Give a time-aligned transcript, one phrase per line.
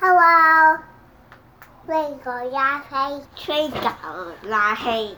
[0.00, 0.78] Hello，
[1.84, 3.88] 吹狗拉黑，吹狗
[4.44, 5.16] 拉黑。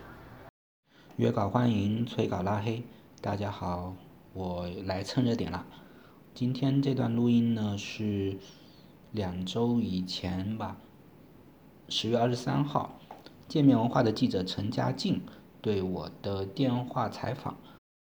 [1.16, 2.82] 约稿欢迎，催稿拉黑。
[3.20, 3.94] 大家好，
[4.32, 5.66] 我来蹭热点了。
[6.32, 8.38] 今天这段录音呢是
[9.12, 10.78] 两周以前吧，
[11.90, 12.98] 十月二十三号，
[13.48, 15.20] 界面文化的记者陈佳静
[15.60, 17.58] 对我的电话采访，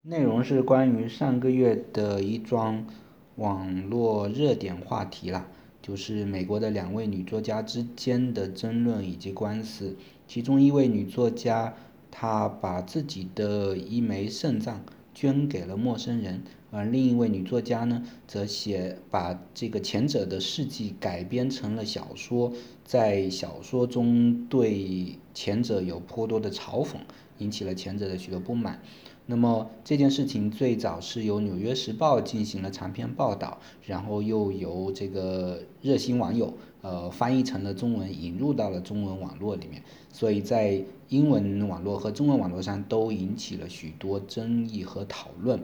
[0.02, 2.86] 内容是关于上个月的一桩
[3.34, 5.48] 网络热点话题啦。
[5.82, 9.96] 就是美国的两位女作家之间的争论以及官司，
[10.28, 11.74] 其中一位女作家，
[12.10, 22.52] 她把自己的一枚肾脏捐给了陌生人，而另一位女作家呢，则写把这个前者的事迹改编成了小说，
[22.84, 26.96] 在小说中对前者有颇多的嘲讽，
[27.38, 28.80] 引起了前者的许多不满。
[29.26, 36.52] 那么这件事情最早是由《纽约时报》进行了长篇报道，然后又由这个热心网友
[36.82, 45.62] 呃翻译成了中文，引入到了中文网络里面，所以在英文网络和中文网络上都引起了许多争议和讨论。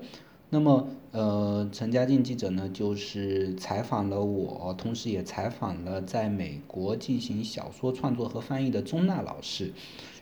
[0.49, 9.73] 那么呃，陈嘉静记者呢，就是采访了我，同时也采访了在美国进行小说创作和翻译的钟娜老师，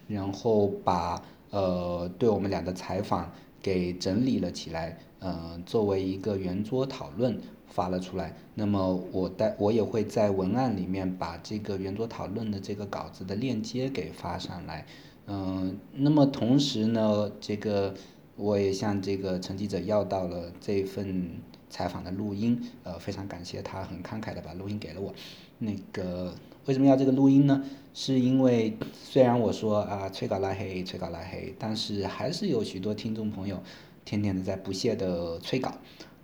[0.08, 1.22] 然后把。
[1.54, 3.30] 呃，对我们俩的采访
[3.62, 8.34] 给整理了起来，呃，作为一个圆桌讨论发了出来。
[8.56, 14.84] 那么我带我也会在文案里面把这个圆桌讨论的这个稿子的链接给发上来。
[15.28, 17.94] 嗯，那么同时呢，这个
[18.34, 21.30] 我也向这个陈记者要到了这份
[21.70, 25.14] 采访的录音，呃，非常感谢他很慷慨的把录音给了我。
[25.60, 26.34] 那个
[26.66, 27.62] 为什么要这个录音呢？
[27.92, 33.62] 是因为虽然我说啊催稿拉黑催稿拉黑，但是还是有许多听众朋友
[34.04, 35.72] 天天的在不懈的催稿，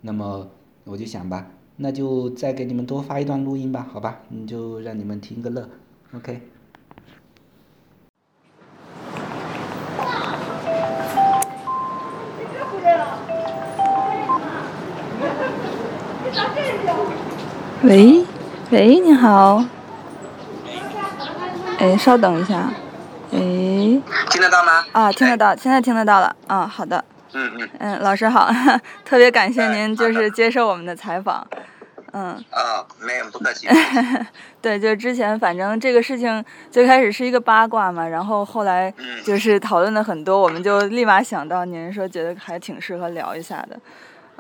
[0.00, 0.48] 那么
[0.84, 5.68] 我就想吧，那就再给你们多发一段录音吧，好吧，你就让你们听个乐
[6.14, 6.41] ，OK。
[17.84, 18.24] 喂，
[18.70, 19.64] 喂，你好。
[21.80, 22.70] 哎，稍等一下，
[23.33, 24.85] 哎，听得到吗？
[24.92, 26.36] 啊，听得到，现在听得到了。
[26.46, 27.02] 啊，好的。
[27.33, 27.68] 嗯嗯。
[27.79, 28.51] 嗯，老师好，
[29.02, 31.46] 特别感谢您就是接受我们的采访。
[32.13, 32.33] 嗯。
[32.51, 33.67] 啊，没有，不客气。
[34.61, 38.92] 对，就之前反正这个事情最开始是一个八卦嘛，然后后来
[39.24, 43.80] 就是讨论的很多，我们就立马想到您说觉得还挺适合聊一下的。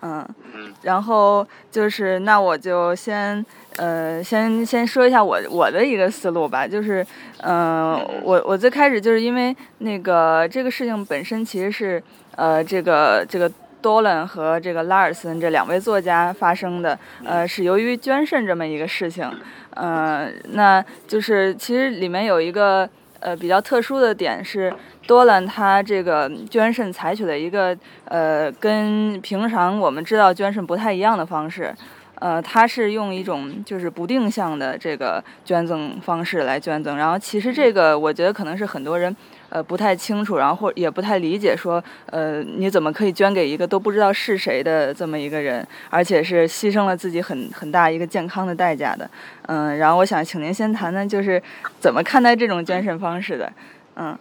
[0.02, 0.26] 嗯。
[0.54, 0.72] 嗯。
[0.82, 3.44] 然后就是那我就先。
[3.76, 7.06] 呃，先先说一下我我的一个思路吧，就是，
[7.38, 12.02] 嗯，我我最开始就是因为那个这个事情本身其实是，
[12.34, 13.50] 呃，这个这个
[13.80, 19.30] 多伦和这个拉尔森这两位作家发生的，呃，是由于捐肾这么一个事情，
[19.70, 22.86] 呃，那就是其实里面有一个
[23.20, 24.72] 呃比较特殊的点是，
[25.06, 27.76] 多兰他这个捐肾采取了一个
[28.06, 31.74] 呃跟平常我们知道捐肾不太一样的方式。
[32.16, 39.16] 呃，他是用一种就是不定向的这个捐赠方式来捐赠，然后其实这个我觉得可能是很多人
[39.50, 49.10] 呃不太清楚，然后或也不太理解，说呃你怎么可以捐给一个都不知道是谁的这么一个人，而且是牺牲了自己很很大一个健康的代价的，
[49.42, 51.42] 嗯，然后我想请您先谈谈就是
[51.78, 53.52] 怎么看待这种捐肾方式的，
[53.96, 54.16] 嗯。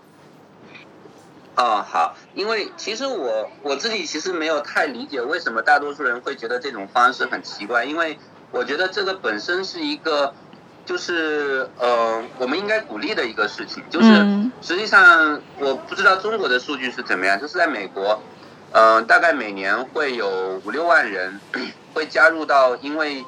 [1.56, 8.18] 哦，好，因为其实我我自己其实没有太理解为什么大多数人会觉得这种方式很奇怪，因为
[8.52, 10.34] 我觉得这个本身是一个，
[10.90, 14.08] 就是呃，我们应该鼓励的一个事情，就是
[14.60, 18.20] 实际上我不知道中国的数据是怎么样，就是在美国，
[18.72, 21.40] 呃，大概每年会有五六万人
[21.94, 23.24] 会加入到因为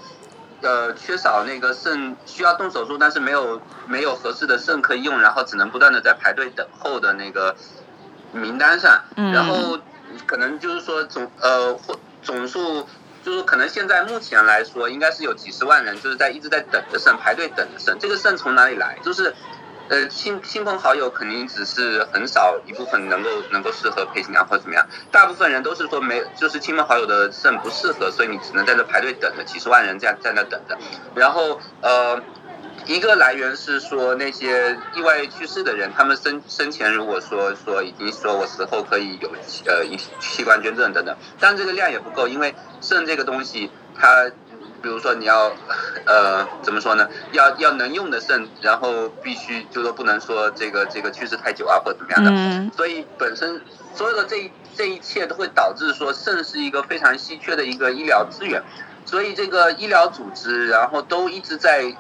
[0.62, 7.56] 呃缺少那个肾需要动手术，但是没有没有合适的肾可以用，然后只能不断的在排队等候的那个。
[8.34, 9.02] 名单上，
[9.34, 9.78] 然后
[10.26, 12.88] 可能就是说总呃或总数，
[13.24, 17.98] 就是可能现在目前来说，应该是有几十万人就是在一直在等着肾排队等着肾。
[18.00, 18.98] 这个肾从哪里来？
[19.04, 19.34] 就是
[19.90, 30.78] 呃亲亲朋好友肯定只是很少一部分能够能够适合配型啊或者怎么样，大部分人都是说没就是亲朋好友的肾不适合，所以你只能在这排队等着，几十万人在在那等着，
[31.16, 32.22] 然后呃。
[32.92, 39.32] 一个来源是说那些意外去世的人，他们生生前如果说说已经说我死后可以有
[39.66, 44.30] 呃一器官捐赠等等，但这个量也不够，因为肾这个东西，它
[44.82, 45.54] 比如说你要
[46.06, 53.62] 呃怎么说呢，要要能用的肾，然后必须就说不能说这个这个去世太久啊或者怎么样的，所以本身
[53.96, 58.62] 所有的这一这一切都会导致说肾是一个非常稀缺的一个医疗资源，
[59.06, 61.96] 所以这个医疗组织然后都一直在。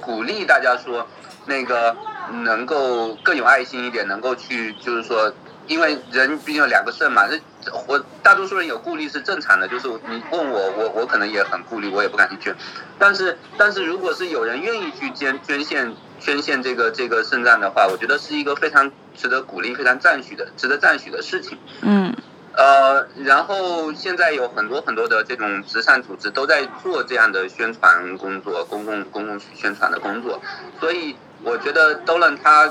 [0.00, 1.06] 鼓励大家说，
[1.46, 1.96] 那个
[2.44, 5.32] 能够更有爱心一点，能够去就是说，
[5.66, 7.38] 因为人毕竟有两个肾嘛，这
[7.86, 12.54] 我大多数人有顾虑是正常的，就是你问我，我我可能也很顾虑，我也不敢去捐，
[12.98, 21.58] 但是但是如果是有人愿意去捐捐献捐献这个这个肾脏的话，我觉得是一个非常值得鼓励、非常赞许的、值得赞许的事情。
[21.82, 22.14] 嗯
[22.60, 30.38] 呃，然后现在有很多很多的这种慈善组织都在做这样的宣传工作，公共公共宣传的工作，
[30.78, 32.70] 所以我觉得都让他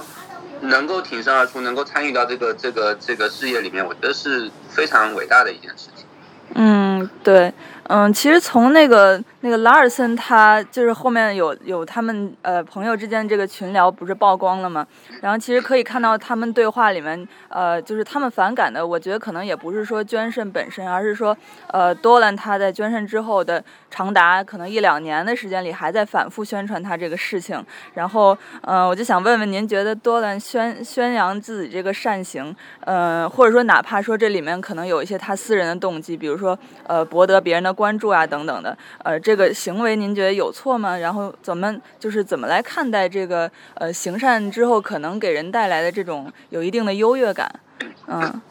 [0.61, 6.05] 能够挺身而出，能够参与到这个这个这个事业里面，我觉得是非常伟大的一件事情。
[6.53, 7.51] 嗯，对，
[7.87, 14.85] 嗯，其实从那个那个拉尔森，他就是后面有有他们呃朋友之间这个群聊不是曝光了吗？
[15.21, 21.35] 然后其实可以看到他们对话里面，呃，就是他们反感的，我觉得可能也不是说捐肾本身，而是说，
[21.67, 27.65] 呃，多兰他在捐肾之后的长达可能一两年的时间里，还在反复宣传他这个事情。
[27.93, 40.97] 然后，呃，我就想问问您，觉得多兰宣宣扬自己这个善行，呃，或者说哪怕说这里面可能有一些他私人的动机，比如说呃博得别人的关注啊等等的，呃，个行为您觉得有错吗？
[40.97, 47.59] 然后怎么就是怎么来看待这个呃行善之后可能给人带来的这种有一定的优越感？
[48.07, 48.41] 嗯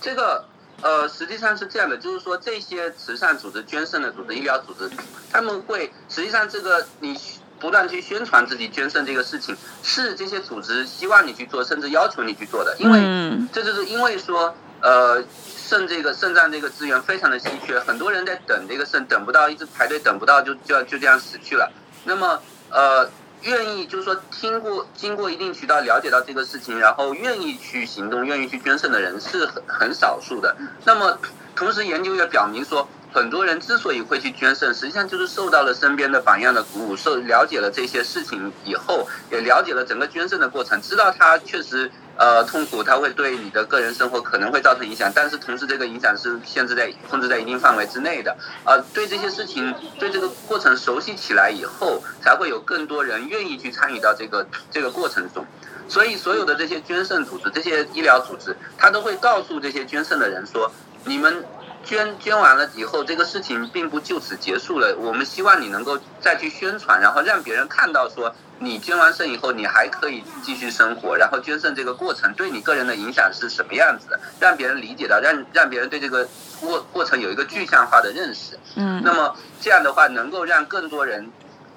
[0.00, 0.44] 这个
[0.82, 4.90] 呃，实际上是这样的，就是说这些慈善组织、捐赠的组织、医疗组织，
[5.32, 7.18] 他们会实际上这个你
[7.58, 15.22] 不断去宣传自己捐赠这个事情，是这些组织希望你去做，甚至要求你去做的，因为嗯这就是因为说呃。
[15.66, 21.72] 肾这个肾脏这个资源非常的稀缺，很多人在等这个肾，等不到，一直排队等不到，就就要就这样死去了。
[22.04, 22.40] 那么
[22.70, 23.10] 呃，
[23.42, 30.56] 愿意就是说听过经过一定渠道了解到这个事情，然后愿意去行动、愿意去捐肾的人是很很少数的。
[30.84, 31.18] 那么
[31.56, 41.90] 同时研究也表明说，很多人之所以会去捐肾，实际上就是受到了身边的榜样的鼓舞，受了解了这些事情以后，也了解了整个捐肾的过程，知道它确实。
[42.18, 48.34] 呃，痛苦它会对你的个人生活可能会造成影响，但是同时这个影响是限制在控制在一定范围之内的。
[48.64, 55.44] 呃，对这些事情，对这个过程熟悉起来以后，才会有更多人愿意去参与到这个这个过程中。
[55.90, 60.72] 所以，所有的这些捐肾组织、这些医疗组织，他都会告诉这些捐肾的人说：
[61.04, 61.44] 你们
[61.86, 64.94] 捐捐完了以后，这个事情并不就此结束了。
[64.98, 68.34] 我们希望你能够再去宣传，然后让别人看到说。
[68.58, 76.26] 你捐完肾以后，你还可以继续生活，然后捐肾这个过程对你个人的影响是什么样子的，让别人理解到，让让别人对这个
[76.58, 78.58] 过过程有一个具象化的认识。
[78.76, 79.02] 嗯。
[79.04, 81.30] 那么这样的话，能够让更多人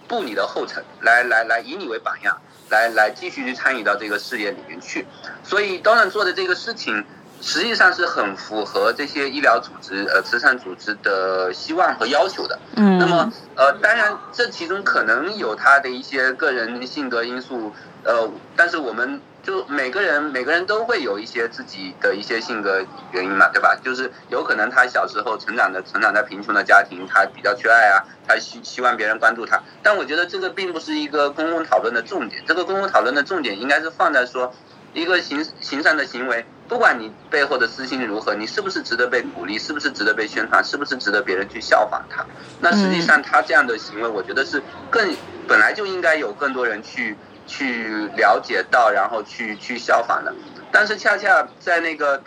[0.08, 2.40] 步你的后尘，来来来以你为榜样，
[2.70, 5.06] 来来继续去参与到这个事业里面去。
[5.44, 7.06] 所以，当然做的这个事情。
[7.42, 12.60] 实际上是很符合这些医疗组织、呃慈善组织的希望和要求的。
[12.76, 12.98] 嗯。
[12.98, 23.76] 那么，呃，当然这其中可能有他的一些个人性格因素，呃，但是我们就每个人每个人都会有一些自己的一些性格原因嘛，对吧？
[23.82, 29.62] 就是有可能他小时候成长的成长在贫穷的家庭，他比较缺爱啊，他希希望别人关注他。
[29.82, 34.54] 但我觉得这个并不是一个公共讨论的重点，这个公共讨论的重点应该是放在说
[34.94, 36.46] 一个行行善的行为。
[36.68, 42.24] 不管你背后的私心如何，你是不是值得被鼓励，是不是值得被宣传，是不是值得别人去效仿他？
[42.62, 45.16] 那实际上他这样的行为，我觉得是更
[45.48, 50.32] 本来就应该有更多人去去了解到，然后去去效仿的。
[50.72, 52.22] 但是恰恰在那个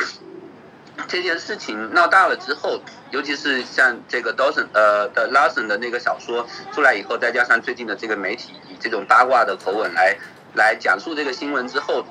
[1.06, 2.80] 这件事情闹大了之后，
[3.12, 10.16] 尤其是像这个 Dawson 呃的 Larson 的那个小说出来以后，再加上最近的这个媒体以这种八卦的口吻来
[10.54, 12.04] 来讲述这个新闻之后。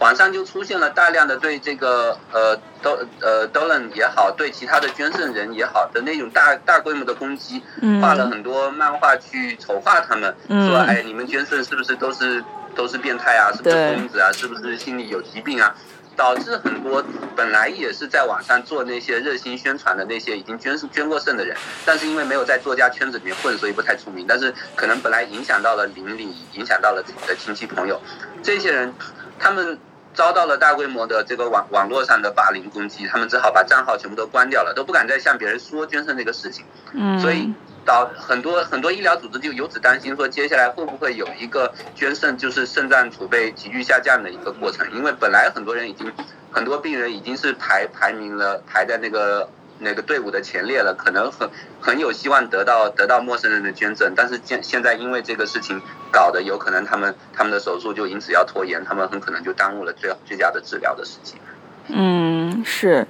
[0.00, 7.62] 网上就出现了大量的对这个呃都呃 Dolan 也好，对其他的捐肾人也好的那种大大规模的攻击，
[8.00, 12.42] 画了很多漫画去丑化他们，说哎你们捐肾是不是都是
[12.74, 15.76] 都是变态啊，是不是疯子啊，是不是心理有疾病啊？
[16.16, 17.02] 导致很多
[17.36, 21.54] 本来也是在网上做那些热心宣传的那些已经捐捐过肾的人，
[21.84, 24.24] 但是因为没有在作家圈子里面混，所以不太出名。
[24.26, 28.00] 但是可能本来影响到了邻里，影响到了自己的亲戚朋友，
[28.42, 28.94] 这些人
[29.38, 29.78] 他们。
[30.14, 36.64] 遭到了大规模的这个网网络上的霸凌攻击，他们只好把账号全部都关掉了，都不敢再向别人说捐肾这个事情。
[36.92, 37.52] 嗯，所以
[37.84, 44.86] 导很多很多医疗组织就由此担心，说接下来会不会有一个捐肾就是肾脏储备急剧下降的一个过程？
[44.92, 46.12] 因为本来很多人已经
[46.50, 49.48] 很多病人已经是排排名了，排在那个。
[49.80, 51.48] 那个队伍的前列了，可能很
[51.80, 55.80] 很有希望得到得到陌生人的捐赠，但是现现在因为这个事情
[56.12, 61.34] 搞得有可能他们他们的手术就因此要拖延，他们很可能就耽误了最最佳的治疗的时机。
[61.88, 63.06] 嗯，是，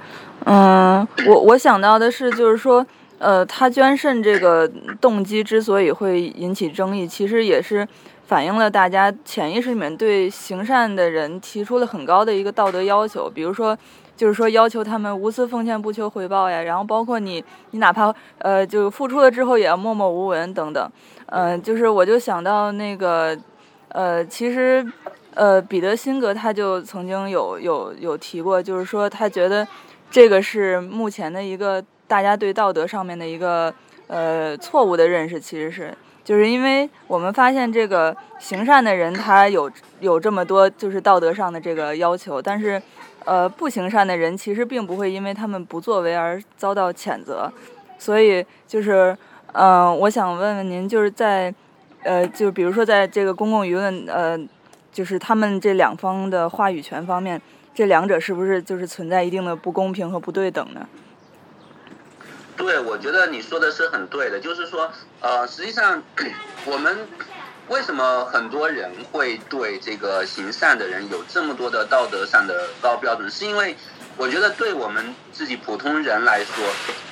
[0.47, 2.87] 嗯，我我想到的是，就是说，
[3.19, 7.87] 呃，他捐肾这个动机之所以会引起争议，其实也是
[8.27, 13.77] 反映了大家潜意识里面对行善的人提出了很高的一个道德要求，比如说。
[14.21, 16.61] 就是说，要求他们无私奉献，不求回报呀。
[16.61, 20.93] 然后包括你，你哪怕呃，就付出了之后，也要默默无闻等等。
[21.29, 23.35] 嗯，就是我就想到那个，
[23.89, 24.87] 呃，其实，
[25.33, 29.67] 呃，彼得辛格他就曾经有有有提过，就是说他觉得
[30.11, 33.73] 这个是目前的一个大家对道德上面的一个
[34.09, 42.83] 呃错误的认识，其实是就是因为我们发现这个行善的人他有有这么多就是道德上的这个要求，但是。
[43.25, 47.53] 呃，不行善的人其实并不会因为他们不作为而遭到谴责，
[47.99, 49.17] 所以就是，
[49.53, 51.55] 嗯，我想问问您，就是在，
[52.03, 54.39] 呃，就比如说在这个公共舆论，呃，
[54.93, 57.41] 就是他们这两方的话语权方面，
[57.75, 60.89] 这两者是不是就是存在一定的不公平和不对等呢？
[62.57, 66.03] 对，我觉得你说的是很对的，就是说，呃，实际上
[66.67, 66.99] 我们。
[67.71, 73.31] 为什么很多人会对这个行善的人有这么多的道德上的高标准？
[73.31, 73.77] 是因为
[74.17, 76.65] 我觉得对我们自己普通人来说，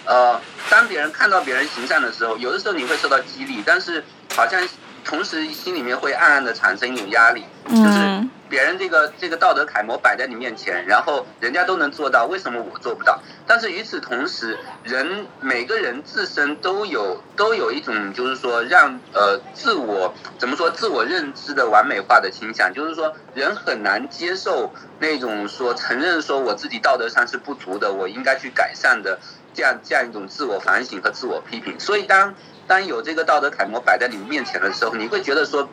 [0.04, 4.02] 呃，当别人看到别人行善的时候，有的时候你会受到激励，但是
[4.34, 4.60] 好像
[5.04, 13.18] 同时心里面会暗暗的产生一种压力，就是别人这个这个道德楷模摆在你面前，然后人家都能做到，为什么我做不到？
[13.46, 29.18] 但是与此同时，人每个人自身都有都有一种，就是说让呃自我怎么说自我认知的完美化的倾向，就是说人很难接受那种说承认说我自己道德上是不足的，我应该去改善的
[29.52, 31.78] 这样这样一种自我反省和自我批评。
[31.78, 32.34] 所以当
[32.68, 35.68] 当有这个道德楷模摆在你面前的时候，你会觉得说。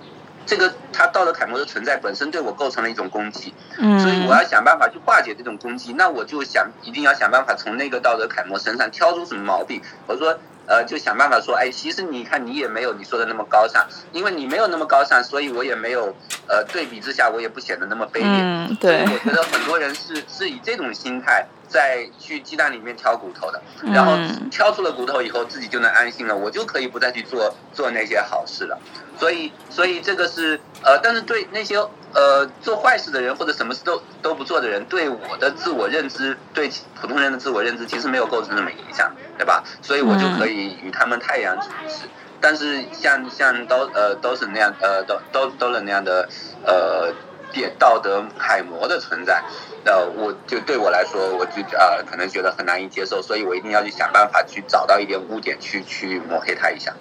[0.47, 5.91] 这个他道德楷模的存在本身对我构成了一种攻击，所以我要想办法去化解这种攻击。
[5.93, 10.37] 那我就想一定要想办法从那个道德楷模身上挑出什么毛病，我说
[10.67, 16.15] 呃就想办法说，哎，其实你看你也没有你说的那么高尚，因为你没有那么高尚，所以我也没有
[16.47, 18.77] 呃对比之下我也不显得那么卑劣。
[18.79, 23.61] 所以我觉得很多人是是以这种心态在去鸡蛋里面挑骨头的，
[23.93, 24.13] 然后
[24.49, 28.79] 挑出了骨头以后自己就能安心了，我就可以不再去做做那些好事了。
[29.19, 31.75] 所以，所以这个是呃，但是对那些
[32.13, 39.61] 呃做坏事的人或者什么事都都不做的人，对我的自我认知，对普通人的自我认知，其实没有构成什么影响，对吧？
[39.81, 42.07] 所以我就可以与他们太阳直视。
[42.41, 46.29] 但是像像都呃都是那样呃都都都是那样的
[46.63, 47.11] 呃
[47.55, 49.43] 点道德楷模的存在，
[49.85, 56.93] 呃我就对我来说，我就呃可能觉得很难以接受，所以我一定要去想办法去找到一点污点去去抹黑他一下。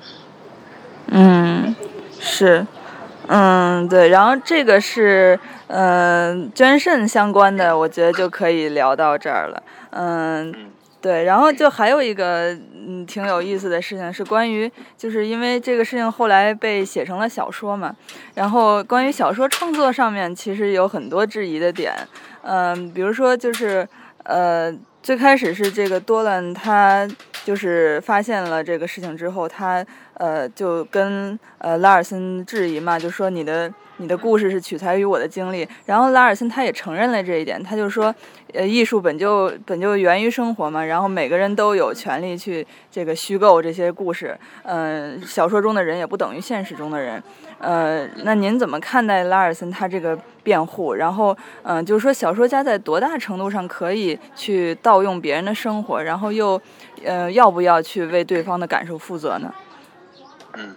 [1.08, 1.74] 嗯。
[2.20, 2.66] 是，
[3.26, 10.70] 嗯，对，然后这个是，嗯，捐肾相关的，我觉得就可以聊到这儿了，嗯，
[11.04, 17.94] 对，然后就还有一个，嗯，挺有意思的事情是关于，就是因为这个事情后来被写成了小说嘛，
[18.34, 21.92] 然后关于小说创作上面其实有很多质疑的点，
[22.40, 23.86] 嗯，比如说就是，
[24.22, 27.06] 呃，最开始是这个多兰他。
[27.44, 29.84] 就是发现了这个事情之后，他
[30.14, 35.66] 呃就跟呃拉尔森质疑嘛，就说你的你的故事是取材于我的经历。
[35.86, 38.14] 然后拉尔森他也承认了这一点，他就说，
[38.52, 44.36] 呃，艺术本就本就源于生活嘛，然后每个人都有权利去这个虚构这些故事。
[44.62, 47.22] 嗯，小说中的人也不等于现实中的人。
[47.58, 50.94] 呃，那您怎么看待拉尔森他这个辩护？
[50.94, 56.60] 然后，嗯，就是说小说家在多大程度上可以去盗用别人的生活，然后又，
[57.04, 59.54] 呃，要不要去为对方的感受负责呢？
[60.54, 60.74] 嗯。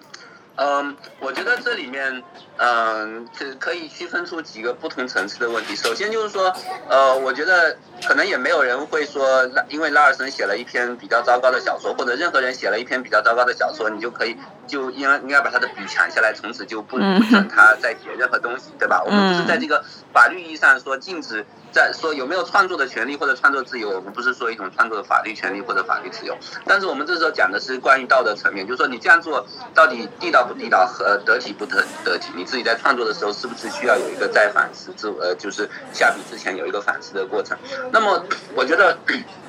[0.59, 2.23] 嗯，我觉得这里面，
[2.57, 5.75] 嗯，这可以区分出几个不同层次的问题。
[5.75, 6.53] 首先就是说，
[6.89, 14.35] 呃，我觉得可能也没有人会说，因为拉尔森写了一篇比较糟糕的小说，或者任何人写了一篇比较糟糕的小说，你就可以
[14.67, 19.03] 就应该应该把他的笔抢下来，从此就不不准他再写任何东西，对吧？
[19.05, 19.83] 我们不是在这个
[20.13, 21.45] 法律意义上说禁止。
[21.69, 26.35] 在说有没有创作的权利或者创作自由，我们不是说一种创作的法律权利或者法律自由，
[26.65, 29.45] 但是我们这时候讲的是关于道德层面，就是说你这样做
[29.75, 37.57] 到底地道不地道和得体不得得体，你自己在创作的时候是不是需要有一个在反思自呃就是下笔之前有一个反思的过程？
[37.91, 38.23] 那么
[38.55, 38.97] 我觉得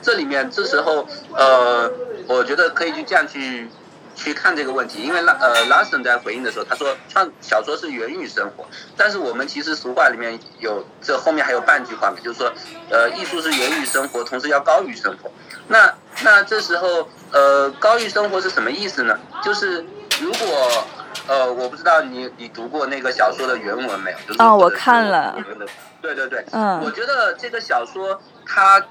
[0.02, 1.90] 这里面这时候呃，
[2.26, 3.68] 我觉得可以去这样去。
[4.18, 12.52] 去看这个问题，因为拉呃拉森在回应的时候，他说创小说是源于生活，但是我们其实俗话里面有这后面还有半句话嘛，就是说
[12.90, 15.30] 呃艺术是源于生活，同时要高于生活。
[15.68, 19.16] 那那这时候呃高于生活是什么意思呢？
[19.40, 19.86] 就是
[20.20, 20.84] 如果
[21.26, 24.18] 呃我不知道你你读过那个小说的原文没有？
[24.26, 25.36] 就是啊，我看了。
[26.00, 28.84] 对对对，嗯，我觉得这个小说它。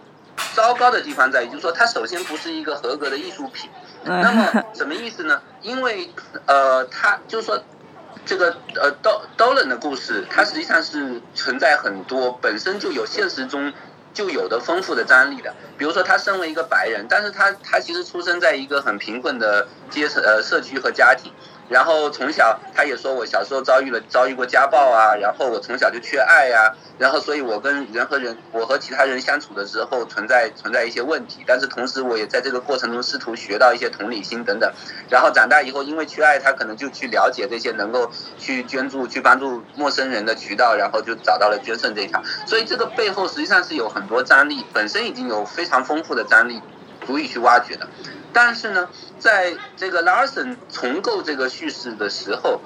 [0.53, 3.71] 糟糕的地方在于，就是说它首先不是一个合格的艺术品。
[4.03, 5.41] 那么什么意思呢？
[5.63, 6.11] 因为
[6.45, 7.59] 呃，它就是说
[8.23, 13.73] 这个呃刀刀冷的故事，它实际上是存在很多本身就有现实中
[14.13, 15.51] 就有的丰富的张力的。
[15.75, 21.33] 比如说他身为一个白人，但是他他其实出生在一个很贫困的阶层呃社区和家庭。
[21.69, 34.71] 然后从小他也说我小时候遭遇了遭遇过家暴啊，然后我从小就缺爱呀，然后所以我跟人和人我和其他人相处的时候存在存在一些问题，但是同时我也在这个过程中试图学到一些同理心等等，
[35.09, 46.61] 然后长大以后因为缺爱，他可能就去了解这些能够去捐助去帮助陌生人的渠道，然后就找到了捐赠这条，所以这个背后实际上是有很多张力，本身已经有非常丰富的张力，
[47.07, 47.87] 足以去挖掘的。
[48.33, 48.87] 但是呢，
[49.17, 52.61] 在这个 Larson 重构这个叙事的时候，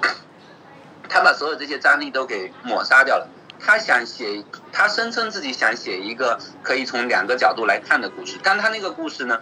[1.07, 3.29] 他把所有这些张力都给抹杀掉了。
[3.57, 4.43] 他想写，
[4.73, 9.39] 他声称自己想写一个可以从两个角度来看的故事，但他那个故事呢，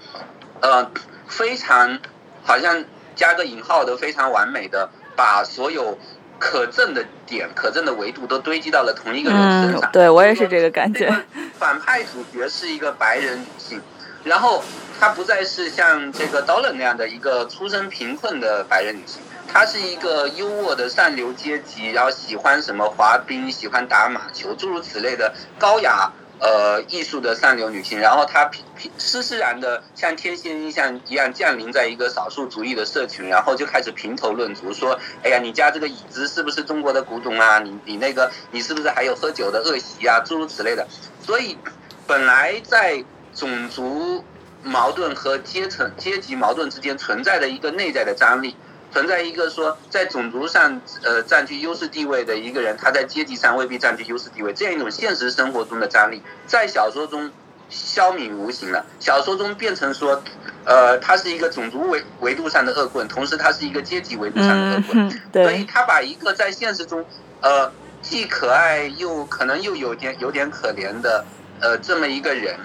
[0.60, 0.91] 呃，
[1.27, 1.98] 非常
[2.44, 2.84] 好像
[3.15, 5.98] 加个引号的非常完美的把所有
[6.38, 9.91] 可证的点、可证的维度都堆积到了同一个人身上。
[9.91, 11.12] 对我也是这个感觉。
[11.58, 13.82] 反派主角是一个白人女性，
[14.25, 14.62] 然后。
[15.00, 27.98] 她不再是像这个 Dollar 那样的一个出身贫困的白人女性，她是一个优渥的上流阶级，然后喜欢什么滑冰、喜欢打马球，诸如此类的高雅呃艺术的上流女性。
[27.98, 37.60] 然后她平平施施然的像天仙一样一样降临在一个少数族裔的社群，然后就开始评头论足，说：“哎呀，你家这个椅子是不是中国的古董啊？
[37.60, 40.20] 你你那个你是不是还有喝酒的恶习啊？
[40.20, 40.86] 诸如此类的。”
[41.25, 41.58] 所以
[42.06, 43.01] 本来在
[43.34, 44.25] 种族。
[44.63, 48.56] 矛盾和阶层、阶级矛盾之间存在的一个内在的张力，
[48.92, 57.32] 存在一个说在种族上呃占据优势地位的一个人，他在阶级上未必占据优势地位，这样一种现实生活中的张力，在小说中
[57.70, 58.86] 消泯无形了。
[59.00, 60.22] 小说中变成说，
[60.66, 67.06] 呃，他是一个种族维维度上的恶棍，同时他是一个阶级维度上的恶棍，所以他把一个在现实中
[67.42, 71.24] 呃既可爱又可能又有点有点可怜的
[71.62, 72.58] 呃这么一个人。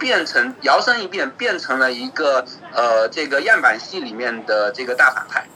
[0.00, 5.46] 变成摇身一变，变成了一个呃，这个样板戏里面的这个大反派，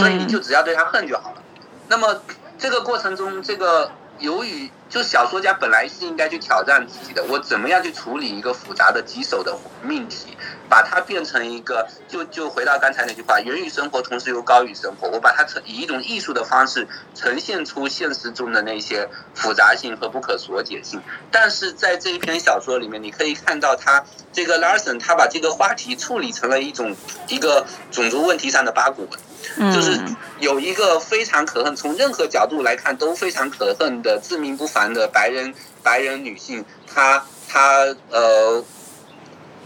[0.00, 1.42] 所以你就只要对他恨就好了。
[1.88, 2.22] 那么
[2.56, 3.90] 这个过程中，这个。
[4.18, 10.36] 由于就小说家本来是应该去挑战自己的，我怎么样去处理一个复杂的棘手的命题，
[10.68, 15.08] 把它变成一个，就就回到刚才那句话，源于生活，同时又高于生活。
[15.08, 21.00] 我把它呈以一种艺术的方式呈现出现实中的那些复杂性和不可所解性。
[21.30, 26.96] 但是在这一篇小说里面，你可以看到他这个 Larson 他把这个话题处理成了一种
[27.28, 29.20] 一个种族问题上的八股文。
[29.58, 30.00] 就是
[30.38, 38.64] 有一个非常可恨，从任何角度来看都非常可恨的自命不凡的白人白人女性，她她呃，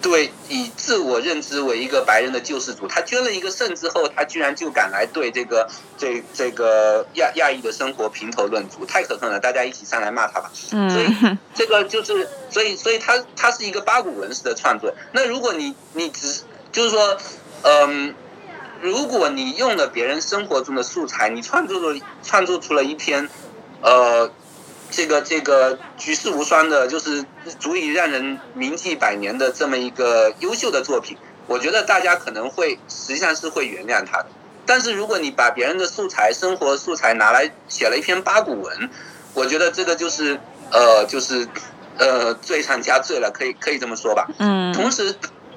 [0.00, 9.38] 对以自我认知为一个白人的救世主，她捐了一个肾之后，她居然就敢来对这个这这个亚亚裔的生活评头论足，太可恨了！
[9.38, 10.50] 大家一起上来骂他吧。
[10.72, 14.94] 嗯，所以这个就是所以所以他他是一个八股文式的创作。
[15.12, 17.18] 那如果你你只就是说
[17.62, 18.14] 嗯。
[18.83, 23.29] 如果你用了别人生活中的素材，你创作了创作出了一篇，
[23.81, 24.29] 呃，
[24.90, 27.25] 这个这个举世无双的，就是
[27.61, 31.16] 足以让人铭记百年的这么一个优秀的作品，
[31.47, 34.27] 我觉得大家可能会实际上是会原谅他的。
[34.66, 38.90] 但是如果你把别人的素材、生活素材拿来写了一篇八股文，
[39.33, 40.40] 我觉得这个就是
[40.73, 41.47] 呃就是
[41.99, 44.27] 呃罪上加罪了，可以可以这么说吧。
[44.38, 44.73] 嗯。
[44.73, 45.14] 同时。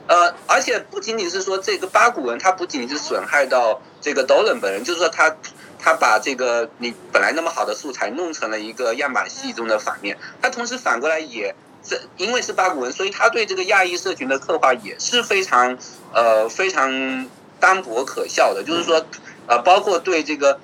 [0.07, 5.35] 呃，而且不仅仅是说这个八股文，它不仅仅是损害到这个 Dolan 本人，就是说他
[5.79, 15.77] 他把这个你本来那么好的素材弄成了一个样板戏中的反面，他同时反过来也这因为是八股文，所以他对这个亚裔社群的刻画也是非常
[16.13, 17.27] 呃非常
[17.59, 19.05] 单薄可笑的，就是说
[19.47, 20.59] 呃包括对这个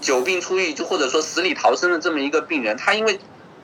[0.00, 3.20] 久病初愈就或者说死里逃生的这么一个病人，他因为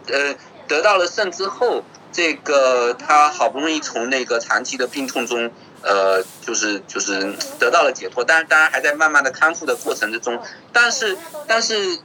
[0.09, 0.35] 呃
[0.68, 1.83] 得到了肾之后。
[2.12, 5.50] 这个他好不容易从那个长期的病痛中，
[5.83, 10.40] 呃，就是就是得到了解脱，当然当然还在慢慢的康复的过程之中，
[10.72, 11.14] 但是
[11.46, 11.98] 但是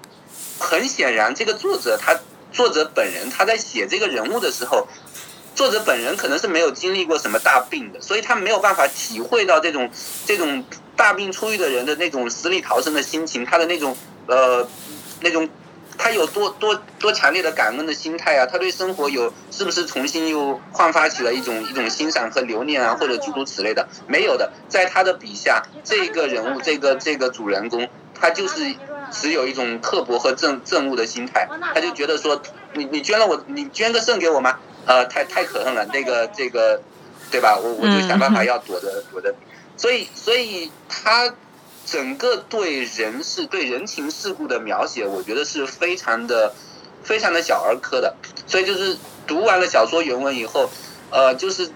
[0.60, 2.19] 很显然，这个作者他
[2.52, 4.86] 作者本人他在写这个人物的时候，
[5.56, 9.89] 作者本人可能是没有经历过什么大病的，所以他没有办法体会到这种
[10.26, 10.65] 这种
[10.97, 13.95] 大病初愈的人的那种死里逃生的心情，他的那种
[14.28, 14.67] 呃
[15.21, 15.47] 那种。
[16.01, 18.47] 他有多多多强烈的感恩的心态啊！
[18.51, 22.97] 他对生活有是不是重新又焕发起了一种一种欣赏和留念啊？
[22.99, 23.87] 或者诸如此类的？
[24.07, 27.87] 没有的，在他的笔下，这个人物，这个这个主人公，
[28.19, 28.73] 他就是
[29.11, 31.47] 持有一种刻薄和憎憎恶的心态。
[31.75, 32.41] 他就觉得说，
[32.73, 34.57] 你你捐了我，你捐个肾给我吗？
[34.87, 35.85] 呃，太太可恨了。
[35.93, 36.81] 那个这个
[37.29, 37.59] 对吧？
[37.61, 39.35] 我我就想办法要躲着躲着，
[39.77, 41.31] 所以所以他
[41.91, 46.54] 整个对人事对人情世故的描写，我觉得是非常的
[47.04, 48.15] 非常的小儿科的，
[48.47, 50.69] 所以就是读完了小说原文以后，
[51.10, 51.69] 呃，就是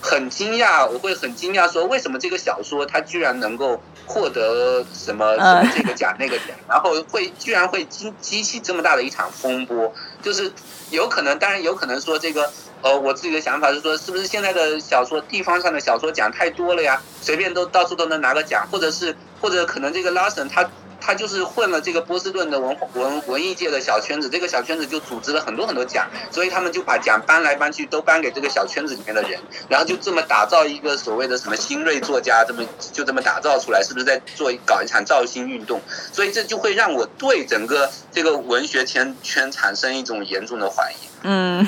[0.00, 3.82] 很惊讶，我会很惊讶说为什么这个小说它居然能够。
[4.08, 10.48] 获得什么什么这个奖那个奖，然后会居然会激激起这么大的一场风波，就是
[10.90, 12.48] 有可能，当然有可能说这个，
[12.82, 17.02] 呃，我自己的想法是说，是不是现在的小说地方上的小说奖太多了呀？
[17.20, 20.68] 随便都到处都能拿个奖，或者是或者可能这个拉森他。
[20.98, 35.80] 他就是混了这个波士顿的文文文艺界的小圈子，这个小圈子就组织了很多很多奖，所以他们就把奖搬来搬去，都搬给这个小圈子里面的人，然后就这么打造一个所谓的什么新锐作家，这么就这么打造出来，是不是在做搞一场造星运动？
[36.12, 40.96] 所以这就会让我对整个这个文学圈圈产生一种严重的怀疑。
[41.22, 41.64] 嗯，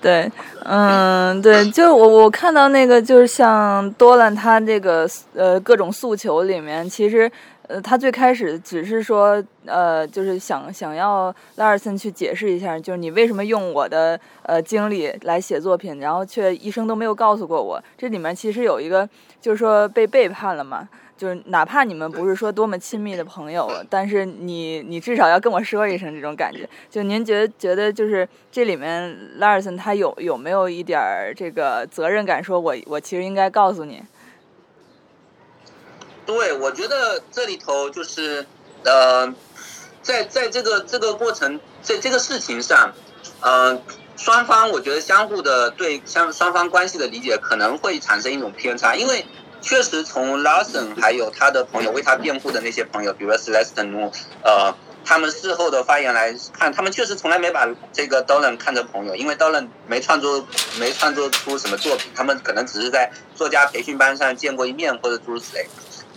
[0.00, 0.30] 对，
[0.64, 7.30] 嗯，对，就我我看到那个就是像多兰他这个呃各种诉求里面，其实。
[7.68, 17.78] 呃，他最开始只是说，呃，就是想想要拉尔森去解释一下，就是你为什么用我的呃经历来写作品，然后却一生都没有告诉过我。
[17.98, 19.06] 这里面其实有一个，
[19.38, 26.66] 就是说被背叛了嘛，就是哪怕你们不是说多么亲密的朋友，但是你你至少要跟我说一声这种感觉。
[26.88, 34.02] 就您觉得觉得就是这里面拉尔森他有有没有一点儿这个责任感，说我我其实应该告诉你。
[36.24, 38.46] 对，我觉得这里头就是，
[38.84, 39.26] 呃，
[40.02, 42.92] 在在这个这个过程，在这个事情上，
[43.40, 43.80] 呃，
[44.14, 49.24] 双方我觉得相互的对相双方关系的理解可能会产生一种偏差，因为
[49.60, 54.10] 确实从 Larson 还有他的朋友为他辩护的那些朋友，比如说 Celeste
[54.42, 60.46] 呃，他们事后的发言来看，他们确实从来没把这个 Dolan 看成朋友，因为 Dolan 没创作
[60.78, 65.66] 没创作出什么作品，他们可能只是在作家培训班上见过一面或者诸如此类。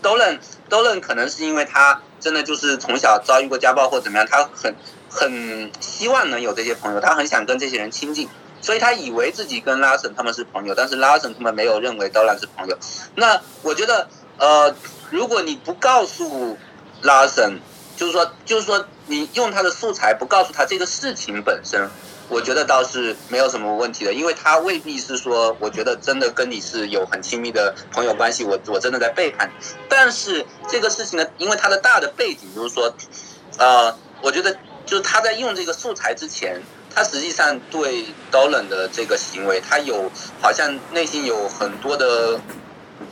[0.04, 4.75] Dolan，Dolan 可能是因为他真的就是从小遭遇过家暴或怎么样，他很
[5.10, 8.27] 很希望能有这些朋友，他很想跟这些人亲近，
[8.62, 12.78] 所以他以为自己跟拉森他们是朋友，但是拉森他们没有认为 Dolan 是朋友。
[13.15, 14.74] 那我觉得，呃，
[15.10, 16.58] 如果你不告诉
[17.02, 17.60] 拉森
[17.97, 21.89] 就是说，就是说你用他的素材不告诉他这个事情本身。
[22.30, 29.65] 我觉得倒是没有什么问题的，因为他未必是说，我觉得真的跟你是有很亲密的朋友关系，我我真的在背叛你。
[29.89, 32.89] 但是这个事情呢，因为它的大的背景就是说，
[33.58, 36.62] 呃，我觉得就是他在用这个素材之前，
[36.93, 42.39] 他实际上对 Dolan 的这个行为，他有好像内心有很多的，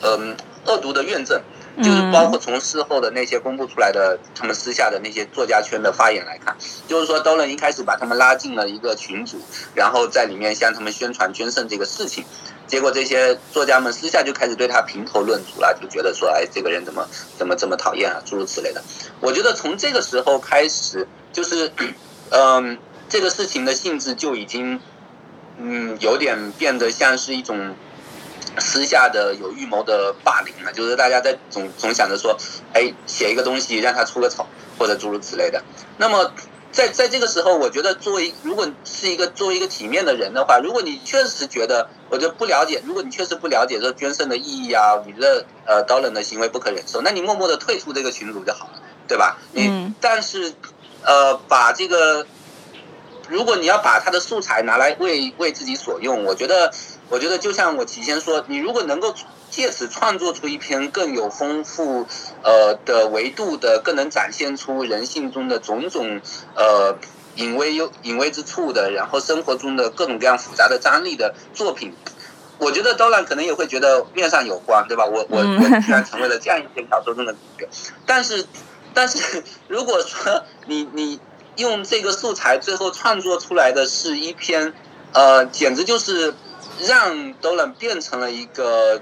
[0.02, 1.40] 嗯，恶毒的怨憎。
[1.82, 6.54] 就是包括从事后的那些公布出来的，他们私下的那些作家圈的发言来看，
[6.90, 9.38] 就是说都能一开始把他们拉进了一个群组，
[9.74, 12.26] 然后在里面向他们宣传捐肾这个事情，
[12.68, 18.84] 结果这些作家们私下就开始对他评头论足了，就觉得说，哎，这个人怎么怎么这么讨厌啊，诸如此类的。
[19.22, 21.72] 我觉得从这个时候开始，就是，
[22.32, 22.78] 嗯，
[23.10, 24.80] 这个事情的性质就已经，
[25.58, 27.76] 嗯，有点变得像是一种。
[28.58, 32.36] 私下的有预谋的霸凌了，就是大家在总总想着说，
[32.74, 34.46] 哎，写一个东西让他出个丑，
[34.78, 35.64] 或者诸如此类的。
[35.98, 36.34] 那么，
[36.72, 49.38] 在在这个时候，我觉得作为如果是一个作为一个体面的人的话，如果你确实觉得，我就不了解，如果你确实不了解这捐肾的意义啊，你的呃高冷的行为不可忍受，那你默默的退出这个群组就好了，对吧？
[49.54, 49.94] 嗯。
[50.02, 50.54] 但是，
[51.04, 52.26] 呃，把这个，
[53.30, 56.72] 如果你要把他的素材拿来为为自己所用，我觉得。
[57.12, 59.16] 我觉得就像我提前说，你如果能够
[59.50, 62.06] 借此创作出一篇更有丰富
[62.44, 66.22] 呃的维度的，更能展现出人性中的种种
[66.56, 66.96] 呃
[67.34, 71.96] 隐微有隐微之处的，然后生活中的各种各样复杂的张力的作品，
[72.60, 75.04] 我觉得当然可能也会觉得面上有光，对吧？
[75.04, 77.68] 我我我居然成为了这样一篇小说中的主角，
[78.06, 78.46] 但是
[78.94, 81.20] 但是如果说你你
[81.60, 84.74] 用这个素材最后创作出来的是一篇
[85.14, 86.34] 呃，简直就是。
[86.88, 89.02] 让 Dolan 变成了一个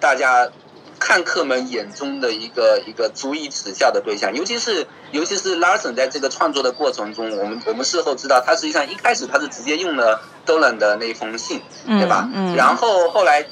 [0.00, 0.50] 大家
[0.98, 12.28] 看客们眼中的一个一个足以耻笑的对象，尤其是尤其是 Larson 在这个创作的过程中，我们我们事后知道，他实际上一开始他是直接用了 Dolan 的那封信，对吧？
[12.56, 13.46] 然后后来。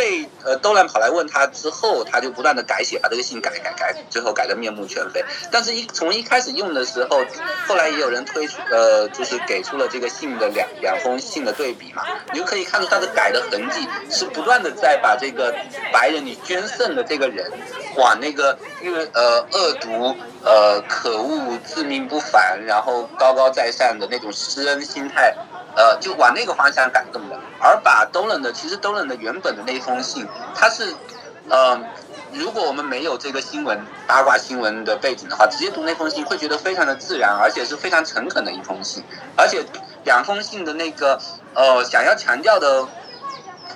[0.00, 5.22] 被呃都兰跑来问他之后，他就不断的改写，把这个信改改改，最后改得面目全非。
[5.52, 7.22] 但是，一从一开始用的时候，
[7.68, 15.54] 后来也有人推出，呃，就是给出了这个信的两两封信的对比嘛，你就可以看出他的改的痕迹是不断的在把这个
[15.92, 17.52] 白人你捐肾的这个人
[17.96, 25.36] 往那个因为呃恶毒呃可恶自命不凡，然后高高在上的那种施恩心态，
[25.76, 30.94] 呃就往那个方向改动的，而把 Dolan 的其实 Dolan 的原本的那封封信，它是
[31.48, 31.80] 呃。
[32.32, 33.76] 如果我们没有这个新闻
[34.06, 39.02] 八卦新闻的背景的话，直接读那封信会觉得非常的自然，而且是非常诚恳的一封信，
[39.36, 39.64] 而且
[40.04, 41.18] 两封信的那个
[41.54, 42.86] 呃想要强调的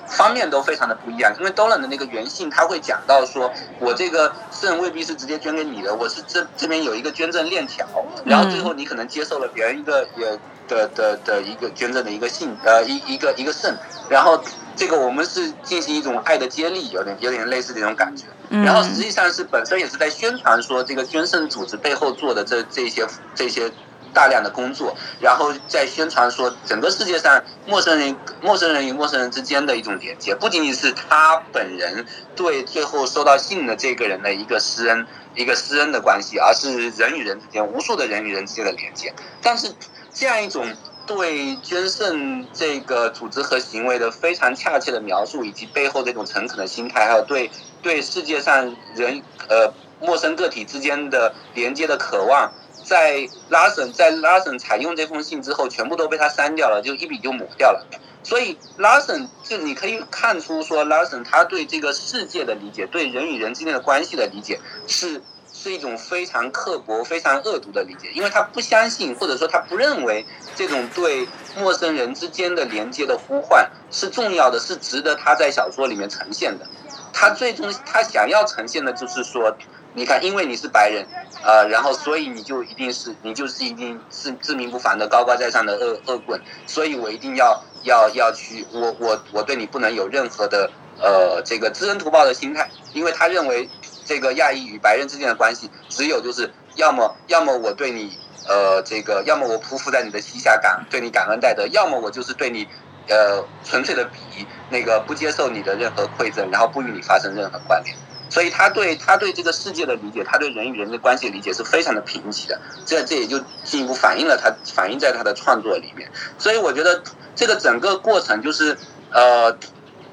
[0.06, 1.34] 方面都非常的不一样。
[1.36, 7.84] 因为 Dolan 的那个原信他会讲到说，我这个肾未必是直接捐给你的，我是这这边有一个捐赠链条，
[8.24, 13.76] 然后最后你可能接受了别人一个也的的的一个捐赠的一个信呃一一个一个肾，
[14.08, 14.40] 然后
[14.76, 18.24] 这个我们是进行一种爱的接力，有点有点类似这种感觉。
[18.50, 23.70] 然后实际上是本身也是在宣传说这个捐肾组织背后做的这这些这些
[24.12, 32.06] 大量的工作，然后在宣传说整个世界上陌生人陌生人与陌生人之间的一种连接，不仅仅是他本人
[32.36, 39.12] 对最后收到信的这个人的一个施恩一个施恩的关系，而是人与人之间无数的人与人之间的连接。
[39.42, 39.72] 但是
[40.12, 40.64] 这样一种
[41.06, 47.50] 对捐肾这个组织和行为的非常恰切的描述，以及背后这种诚恳的心态，还有对。
[47.82, 52.50] 对世界上人呃陌生个体之间的连接的渴望，
[52.82, 57.86] 在拉森在拉森采用这封信之后，全部都被他删掉了，就一笔就抹掉了。
[58.22, 65.20] 所以拉森就你可以看出说，拉森他对这个世界的理解，对人与人之间的关系的理解，是
[65.64, 70.22] 是一种非常刻薄、非常恶毒的理解，因为他不相信，或者说他不认为
[70.54, 76.66] 这种对陌生人之间的连接的呼唤是重要的，是值得他在小说里面呈现的。
[77.14, 79.56] 他最终他想要呈现的就是说，
[79.94, 81.06] 你看，因为你是白人，
[81.42, 93.66] 呃，然后所以你就一定是你就是一定是自命不凡的高高在上的恶恶棍，所以我一定要要要去，我我我对你不能有任何的呃这个知恩图报的心态，因为他认为
[94.04, 102.68] 这个亚裔与白人之间的关系只有就是要么要么我对你呃这个要么我匍匐在你的膝下感对你感恩戴德，要么我就是对你。
[103.06, 107.94] 呃，纯粹的鄙夷，那个不接受你的任何馈赠，然后不与你发生任何关联，
[108.30, 116.10] 所以他对他对这个世界的理解，他对人与人的关系理解是非常的贫瘠的，这这也就进一步反映了他反映在他的创作里面。
[116.38, 117.02] 所以我觉得
[117.34, 118.74] 这个整个过程就是，
[119.10, 119.54] 呃，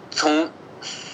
[0.10, 0.52] 从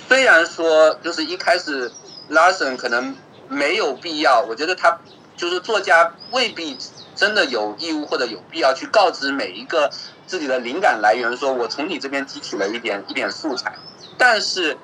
[0.09, 1.91] 虽然说就是一开始
[2.29, 3.15] 拉森可能
[3.47, 4.99] 没有必要，我觉得他
[5.35, 6.77] 就是作家未必
[7.15, 9.89] 真的有义务或者有必要去告知每一个。
[10.27, 13.73] 自己的灵感来源，说我从你这边汲取了一点一点素材，
[14.17, 14.77] 但是，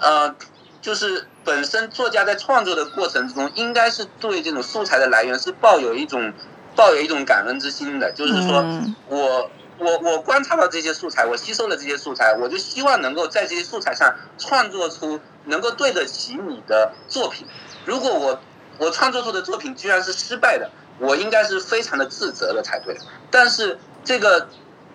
[0.00, 0.34] 呃，
[0.80, 6.32] 就是本身作家在创作的过程之中，应该是对这种素材的来源是抱有一种
[6.74, 8.64] 抱有一种感恩之心的，就是说
[9.08, 17.46] 我我我观察到这些素材，我吸收了这些素材，我就希望能够在这些素材上创作出能够对得起你的作品。
[17.84, 18.40] 如果我
[18.78, 22.96] 我创作出的作品居然是失败的，我应该是非常的自责的才对。
[23.30, 24.48] 但是这个。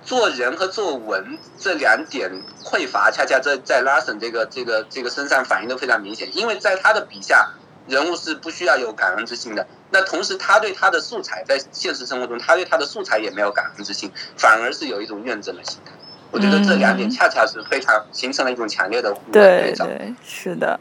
[0.03, 2.27] 做人和做文这两点
[2.63, 6.27] 匮乏，恰恰在在拉森这个这个这个身上反映的非常明显。
[6.35, 7.51] 因为在他的笔下，
[7.87, 9.65] 人物是不需要有感恩之心的。
[9.89, 15.91] 那同时，他对他的素材，在现实生活中，他对他的素材也没有感恩之心，反而是有一种怨憎的心态。
[16.31, 20.79] 我觉得这两点恰恰是非常形成了一种强烈的互对对，是的。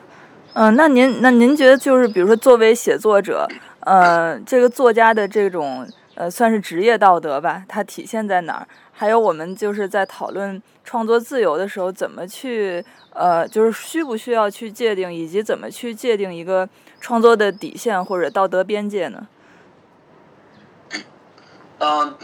[0.53, 3.49] 嗯，那您那您觉得就是比如说作为写作者，
[3.81, 5.85] 呃， 这个作家的这种
[6.15, 8.69] 呃算是职业道德吧，它体现在哪儿？
[8.93, 16.69] 还有我们就是在讨论创作自由的时候，怎么去呃，就是需不需要去界定，以及怎么去界定一个
[17.01, 19.27] 创作的底线或者道德边界呢？
[21.79, 22.17] 嗯，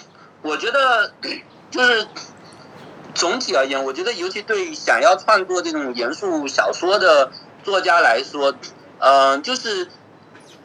[0.43, 1.13] 我觉得
[1.71, 2.07] 就是
[3.15, 7.33] 总体而言，我觉得尤其对想要创作这种严肃小说的
[7.65, 8.55] 作家来说，
[8.99, 9.89] 嗯，就是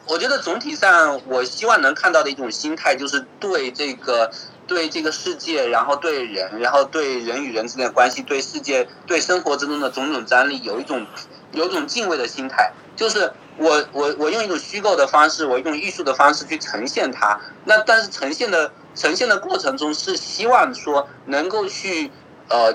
[0.08, 4.30] 我觉得总体上，我希望能看到的一种心态，就是对这个。
[4.68, 11.06] 对这个世界，然后对人，然后对人与人之间的关系，对世界，对生活之中的种种张力，有一种，
[11.52, 12.72] 有种敬畏的心态。
[12.96, 17.40] 就是我，我，我用一种虚构的方式，我用艺术的方式去呈现它。
[17.66, 22.12] 那但是呈现的呈现的过程中，是希望说能够去
[22.50, 22.74] 呃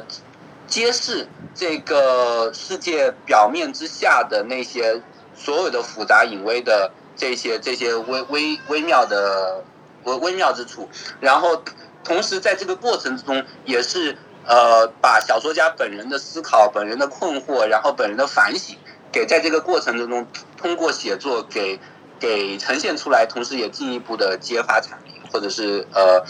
[0.66, 5.00] 揭示这个世界表面之下的那些
[5.34, 9.62] 所有的复杂隐微的这些这些微微微妙的
[10.04, 10.88] 微微妙之处，
[11.20, 11.62] 然后。
[12.04, 18.76] 同时，在这个过程之中，也是呃，把小说家本人的思考、本人的困惑，然后本人的反省，
[19.10, 21.78] 给在这个过程之中，通过写作给
[22.20, 26.24] 给呈现出来，同时也进一步的揭发阐明，或者是呃，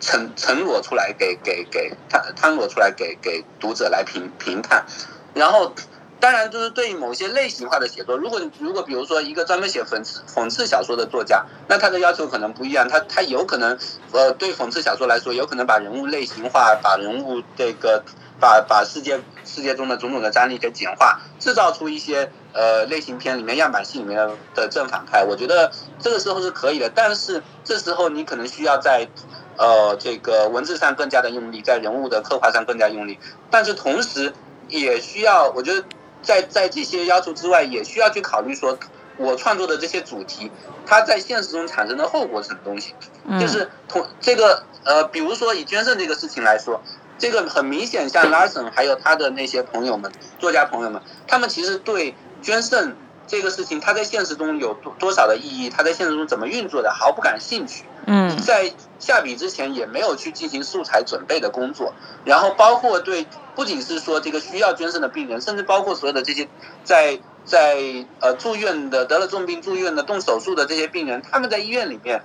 [0.00, 4.84] 呈呈裸出来，给给给摊摊裸出来，给给读者来评评判。
[5.32, 5.72] 然后，
[6.20, 13.78] 当然，就是对于某些类型化的写作，如果如果比如说一个专门写讽刺讽刺小说的作家，那他的要求可能不一样，他他有可能，
[14.12, 18.04] 呃，对讽刺小说来说，有可能把人物类型化，把人物这个
[18.38, 29.08] 把把世界世界中的种种的张力给简化，制造出一些呃类型片里面样板戏里面的的正反派，我觉得这个时候是可以的，但是这时候你可能需要在。
[29.56, 33.18] 呃，这个文字上更加的用力，在人物的刻画上更加用力，
[33.50, 34.32] 但是同时
[34.68, 35.84] 也需要，我觉得
[36.22, 38.78] 在在这些要求之外，也需要去考虑说，
[39.16, 40.50] 我创作的这些主题，
[40.86, 42.94] 它在现实中产生的后果是什么东西？
[43.38, 46.80] 就是同这个呃，比如说以捐赠这个事情来说，
[47.18, 52.96] 这个很明显，像拉森还有他的那些朋友们，作家朋友们，他们其实对捐肾
[53.30, 57.84] 这个事情，它在现实中有多多少的意义，它在现实中怎么运作的，毫不感兴趣。
[58.06, 66.48] 嗯，在下笔之前也没有去进行素材准备的工作，然后包括对，不仅是说这个需要捐肾的病人，甚至包括所有的这些
[66.82, 72.20] 在在呃住院的得了重病住院的动手术的这些病人，他们在医院里面，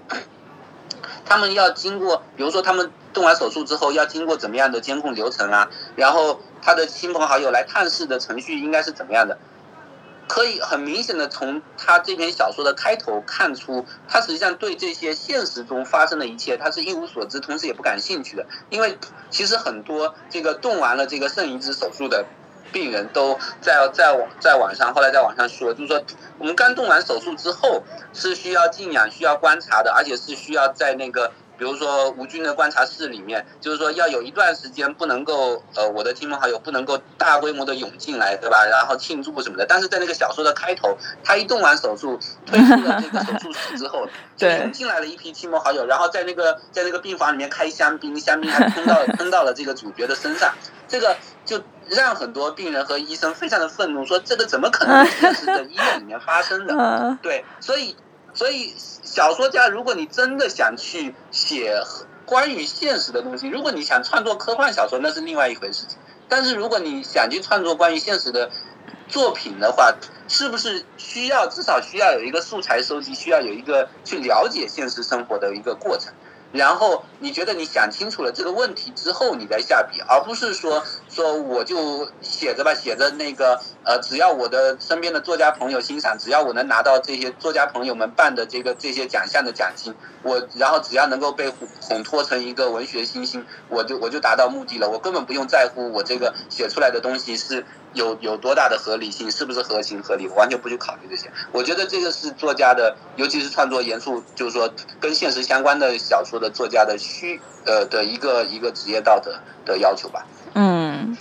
[1.23, 9.37] 他们要经过，比如说他们动完手术之后要经过怎么样的监控流程啊，然后他的亲朋好友来探视的程序应该是怎么样的。
[10.27, 18.45] 可以很明显的从他这篇小说的开头看出，他实际上对这些现实中发生的一切，他是一无所知，同时也不感兴趣的。
[18.69, 18.97] 因为
[19.29, 22.25] 其实很多这个动完了这个肾移植手术的
[22.71, 26.01] 病人都在在网在网上，后来在网上说，就是说
[26.39, 27.83] 我们刚动完手术之后
[28.13, 31.31] 是需要静养、需要观察的，而且是需要在那个。
[31.57, 38.65] 比如说吴军的观察室里面，就是说要有一段时间不能够，呃，我的亲朋好友不能够大规模的涌进来，对吧？
[38.65, 39.65] 然后庆祝什么的。
[39.65, 50.53] 但是在那个小说的开头，他一动完手术，退出了这个手术室之后， 就涌进来了一批亲朋好友，然后在那个在那个病房里面开香槟，香槟还喷到喷到了这个主角的身上，
[50.87, 51.15] 这个
[51.45, 57.17] 就让很多病人和医生非常的愤怒，说这个怎么可能是在医院里面发生的？
[57.23, 57.95] 对，所以。
[58.35, 61.81] 所以，小说家，如果你真的想去写
[62.25, 65.97] 关于现实的东西，如果你想创作科幻小说，那是另外一回事情。
[66.27, 68.51] 但是，如果你想去创作关于现实的
[69.07, 69.95] 作品的话，
[70.27, 76.13] 是不是需要至少需要有一个素材收集，需要有一个去了解现实生活的一个过程？
[76.55, 97.65] 然后你觉得你想清楚了这个问题之后，你再下笔，而不是说说我就写着吧，写着那个呃，只要我的身边的作家朋友欣赏，只要我能拿到这些作家朋友们办的这个这些奖项的奖金，我然后只要能够被烘托成一个文学新星，我就我就达到目的了，我根本不用在乎我这个写出来的东西是。
[97.95, 100.27] 有有多大的合理性，是不是合情合理？
[100.27, 101.31] 完全不去考虑这些。
[101.53, 109.33] 我觉得这个是作家的，尤其是创作严肃，就是说跟现实相关的小说的作家的需呃的一个一个职业道德
[109.65, 110.25] 的要求吧。
[110.53, 111.17] 嗯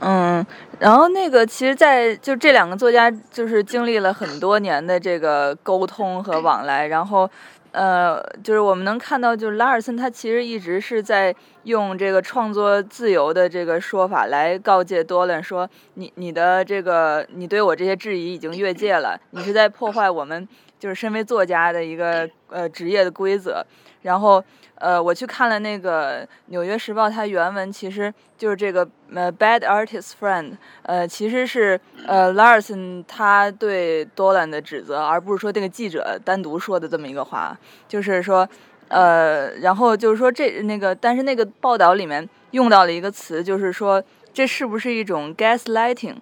[0.00, 0.44] 嗯，
[0.78, 7.30] 然后那个其实，在就这两个作家就是经历了很多年的这个沟通和往来，然后。
[7.72, 20.46] 呃，就是我们能看到，就是拉尔森他其实一直是在用这个创作自由的这个说法来告诫多伦说，你你的这个你对我这些质疑已经越界了，你是在破坏我们
[20.78, 23.64] 就是身为作家的一个呃职业的规则，
[24.02, 24.44] 然后。
[24.76, 38.48] 呃，我去看了那个《纽约时报》，它原文其实就是这个呃，bad artist friend，呃，其实是呃，Larson 他对多兰的指责，而不是说这个记者单独说的这么一个话，就是说，
[38.88, 44.02] 呃，然后就是说这那个，但是那个报道里面用到了一个词，就是说
[44.34, 46.16] 这是不是一种 gaslighting，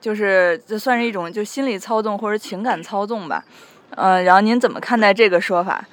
[0.00, 3.44] 就是这算是一种就心理操纵或者情感操纵吧，
[3.90, 5.86] 呃，然后您怎么看待这个说法？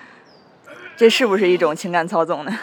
[1.03, 2.59] 这是不是一种情感操纵呢？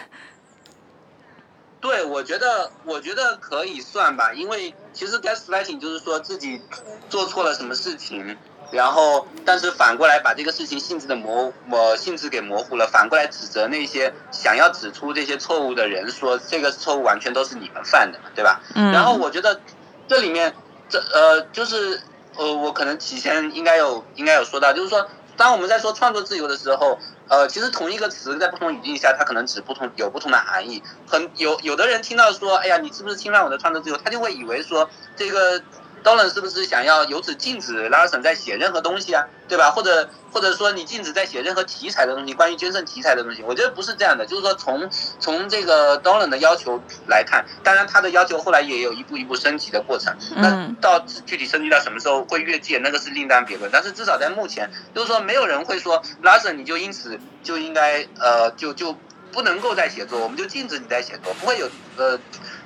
[1.78, 6.62] 对，我觉得，我觉得可以算吧，因为其实 gaslighting 就是说自己
[7.10, 8.38] 做错了什么事情，
[8.70, 18.62] 然后但是反过来把这个事情性质的模模性质给模糊了，反过来指责那些想要指出这些错误的人，说这个错误完全都是你们犯的，对吧？
[18.74, 18.90] 嗯。
[18.90, 19.60] 然后我觉得
[20.08, 20.54] 这里面
[20.88, 22.00] 这呃就是
[22.38, 26.98] 呃我可能提前应该有应该有说到，就是说当我们在说创作自由的时候。
[27.30, 30.82] 呃，其实同一个词在不同语境下，它可能指不同有不同的含义。
[31.06, 33.96] 很有有的人听到说，哎呀，你是不是侵犯我的创作自由？
[33.96, 35.62] 他就会以为说这个。
[36.02, 39.24] D o l a n 是不是想要由此禁止拉尔森在写任何东西啊？
[39.48, 39.70] 对吧？
[39.70, 43.42] 或者或者说你禁止在写任何题材的东西，关于捐赠题材的东西？
[43.42, 50.16] 我觉得不是这样的，就是说从从这个 d o l a n 的要求来看，当然他的要求后来也有一步一步升级的过程。
[50.36, 53.68] 那到具体升级到什么时候会越界，那个是另当别论。
[53.72, 58.96] 但是至少在目前，就是说没有人会说拉尔森你就因此就应该呃就就
[59.32, 62.18] 不能够再写作，我们就禁止你再写作，不会有呃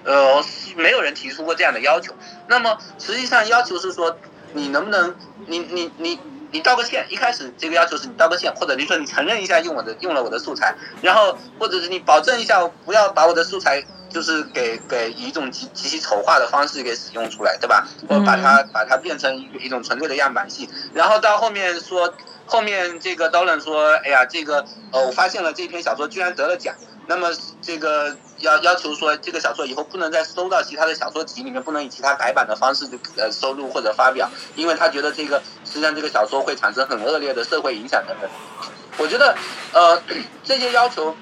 [0.04, 0.44] 呃
[0.76, 2.14] 没有人提出过这样的要求。
[2.46, 4.16] 那么实际上要求是说，
[4.52, 5.14] 你能不能
[5.46, 6.18] 你你你
[6.50, 7.06] 你道个歉？
[7.08, 13.84] 一开始这个要求是你道个歉，或者你说你承认一下用我的用了我的素材，然后或者是你保证一下不要把我的素材。
[14.10, 17.84] 就是给给以一种极极其丑化的方式给使用出来，对吧？
[18.08, 22.14] 或把它把它变成一一种纯粹的样板戏，然后到后面说，
[22.46, 26.76] 后面这个 Dolan 说，哎呀，这个呃，我发现了这篇小说居然得了奖，
[27.06, 27.30] 那么
[27.60, 38.30] 这个要要求说，这个小说以后不能再收到其他的小说集里面，不能以其他改版的方式呃收录或者发表，因为他觉得这个实际上这个小说会产生很恶劣的社会影响等等。
[38.98, 39.36] 我觉得
[39.72, 40.02] 呃
[40.42, 41.16] 这些要求。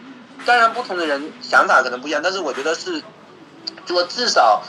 [0.45, 3.01] 当然，不同的人想法可能不一样，但是我觉得是，
[3.87, 4.61] 就至少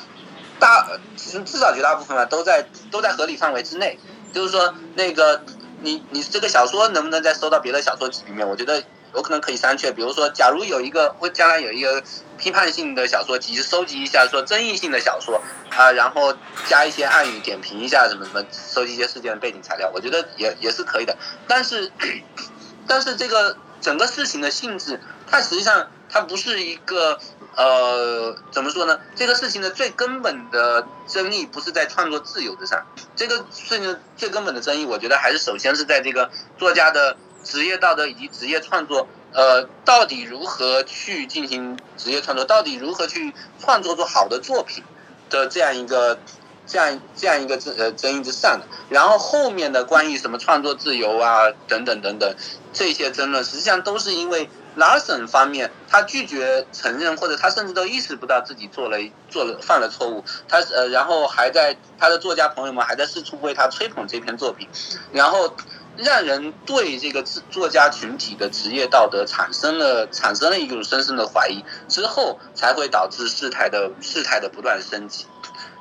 [0.60, 0.88] 大，
[1.18, 3.98] 至少绝大部分吧，都在都在合理范围之内。
[4.32, 5.42] 就是说，那个
[5.82, 8.48] 你你这个小说能不能再收到别的小说集里面？
[8.48, 8.84] 我觉得
[9.14, 9.92] 有可能可以删去。
[9.92, 12.04] 比如说，假如有一个，会将来有一个
[12.38, 16.36] 批判性的小说集，收集一下说争议性的小说啊，然后
[16.68, 21.18] 加一些暗语点评一下什么什么，收集一些事件的背景材料，我觉得也也是可以的。
[21.48, 21.92] 但是，
[22.88, 25.00] 但是这个整个事情的性质。
[25.26, 27.18] 它实际上，它不是一个，
[27.56, 29.00] 呃，怎么说呢？
[29.16, 32.86] 这个事情的最根本的争议不是在创作自由之上，
[33.16, 44.84] 这个事情最根本的争议，我觉得还是首先是在这个作家的职业道德以及职业创作，呃，到底如何去进行职业创作，到底如何去创作出好的作品
[45.30, 46.18] 的这样一个，
[46.66, 48.66] 这样这样一个争呃争议之上的。
[48.90, 52.36] 然后后面的关于什么创作自由啊等等等等
[52.72, 54.50] 这些争论，实际上都是因为。
[54.76, 58.98] Larson 方面，他拒绝承认，或者他甚至都意识不到自己做了
[59.30, 60.24] 做了犯了错误。
[60.48, 64.68] 他呃，然后还在他的作家朋友们还在四处为他吹捧这篇作品，
[65.12, 65.56] 然后
[65.98, 75.26] 让人对这个作家群体的职业道德产生了产生了一种深深的怀疑，之后才会导致事态的事态的不断升级。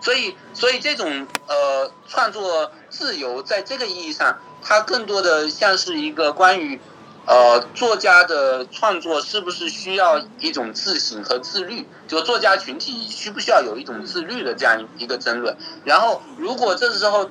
[0.00, 6.80] 所以，所以这种呃创作自由，在这个意义上，它更多的像是一个关于。
[7.24, 11.86] 呃，作家的创作是不是需要一种自省和自律？
[12.08, 15.56] 就作家群体需不需要有一种自律的这样一个争论？
[15.84, 17.30] 然后，如果这时候，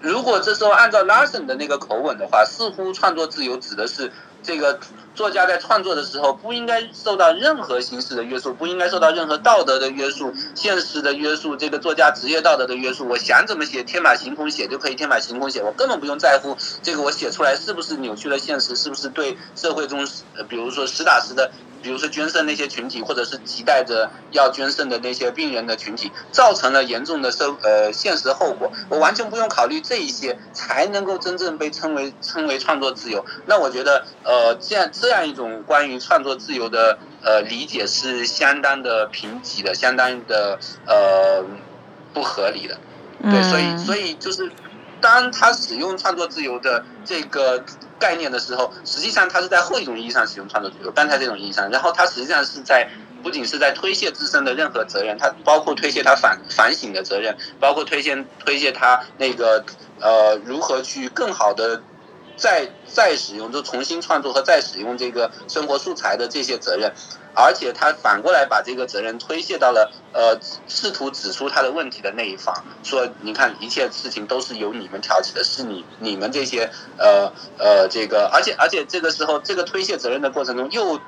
[0.00, 4.10] 如果这时候按照 Larson 的那个口吻的话，似乎创作自由指的是
[4.42, 4.80] 这个
[5.14, 13.06] 作家在创作的时候不应该受到任何形式的约束，不应该受到任何道德的约束、现实的约束，这个作家职业道德的约束。
[13.08, 20.06] 我想怎么写，天马行空写就可以天马行空写，我根本不用在乎这个我写出来是不是扭曲了现实，是不是对社会中，
[20.48, 21.50] 比如说实打实的。
[21.82, 33.24] 比如说捐肾那些群体，或者是期待着要捐肾的那些病人的群体，造成了严重的社呃现实后果，我完全不用考虑这一些，才能够真正被称为称为创作自由。
[33.46, 41.44] 那我觉得呃这样这样一种关于创作自由的呃理解是相当的贫瘠的，相当的呃
[42.12, 42.76] 不合理的。
[43.22, 44.50] 对，所以所以就是
[45.00, 47.64] 当他使用创作自由的这个。
[48.00, 52.88] 概念的时候，实际上他是在后一种意义上使用创作自由，刚才这种意义上，然后他实际上是在
[53.22, 59.62] 不仅是在推卸自身的任何责任，他包括推卸他反反省的责任，包括推卸推卸他那个
[60.00, 61.82] 呃如何去更好的
[62.40, 66.90] 再再使用，就重新创作和再使用这个生活素材的这些责任。
[67.32, 70.36] 而且他反过来把这个责任推卸到了呃
[70.66, 76.68] 试图指出他的问题的那一方，说你看一切事情都是由你们挑起的，是你你们这些
[76.98, 80.98] 呃呃这个，而且而且这个时候这个推卸责任的过程中又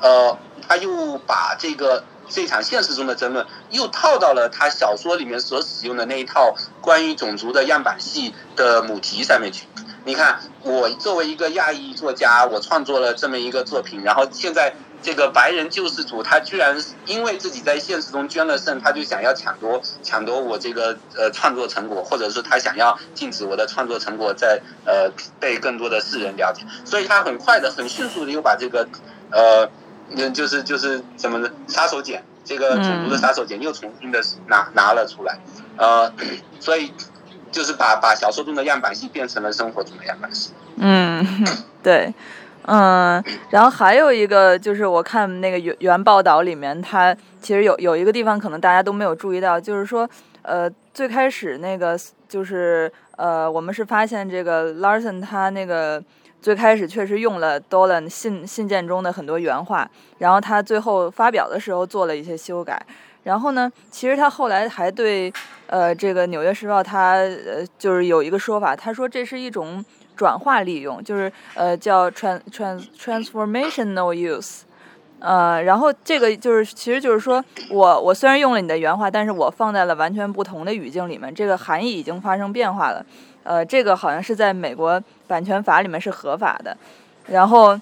[0.00, 0.36] 呃
[0.66, 9.66] 他又把这个这场现实中的争论又套到了他小说里面所使用的那一套关于种族的样板戏的母题上面去。
[10.04, 14.74] 你看我作为一个亚裔作家，我创作了这么一个作品，然后现在。
[15.00, 16.76] 这个白人救世主，他居然
[17.06, 28.88] 因为自己在现实中捐了肾，他就想要抢夺抢夺我这个呃创作成果，或者是他想要禁止我的创作成果在呃被更多的世人了解，所以他很快的、很迅速的又把这个
[29.30, 29.70] 呃
[30.16, 35.38] 嗯就是就是什么呢杀手锏，这个种族的杀手锏又重新的拿拿了出来，
[35.76, 36.12] 呃，
[36.58, 36.92] 所以
[37.50, 40.52] 就是把把小说中的样板戏变成了生活中的样板戏。
[40.76, 41.24] 嗯，
[41.82, 42.12] 对。
[42.70, 50.06] 嗯，然后还有一个就是我看那个原原报道里面，它其实有有一个地方可能大家都没有注意到，就是说，
[50.42, 56.02] 呃，最开始那个就是呃，我们是发现这个 Larson 他那个
[56.42, 59.88] 最开始确实用了 Dolan 信信件中的很多原话，
[60.18, 62.84] 然后他最后发表的时候做了一些修改，
[63.28, 65.32] 然后呢，其实他后来还对
[65.66, 69.84] 呃这个纽约时报他呃就是有一个说法，他说这是一种。
[70.18, 74.62] 转化利用就是呃叫 trans trans transformational use，
[75.20, 83.06] 呃，然后这个就是，其实就是说我我虽然用了你的原话，但是我放在了完全不同的语境里面，这个含义已经发生变化了。
[83.44, 86.76] 呃，这个好像是在美国版权法里面是合法的。
[87.28, 87.78] 然后，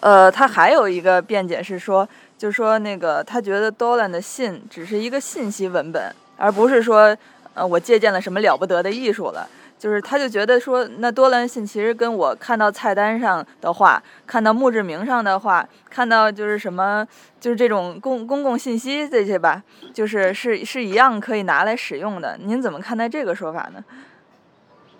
[0.00, 2.06] 呃，他还有一个辩解是说，
[2.42, 7.16] 就是说那个他觉得 Dolan 的信只是一个信息文本，而不是说
[7.54, 9.48] 呃我借鉴了什么了不得的艺术了。
[9.78, 17.06] 就是他就觉得说，那多兰信其实跟我看到菜单上的话，看到墓志铭上的话，看到就是什么，
[17.40, 19.62] 就是这种公公共信息这些吧，
[19.94, 22.36] 就是是是一样可以拿来使用的。
[22.40, 23.84] 您怎么看待这个说法呢？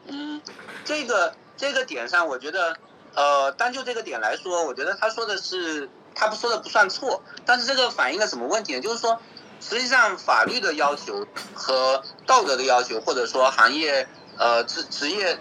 [0.06, 0.40] 嗯，
[0.84, 2.76] 这个这个点上，我觉得，
[3.16, 8.80] 呃，单就这个点来说，我觉得他说的是他不说的不算错，但是这个反映了什么问题呢？
[8.80, 9.20] 就是说，
[9.60, 14.08] 实际上法律的要求和道德的要求，或者说行业。
[14.38, 15.38] 呃，职职业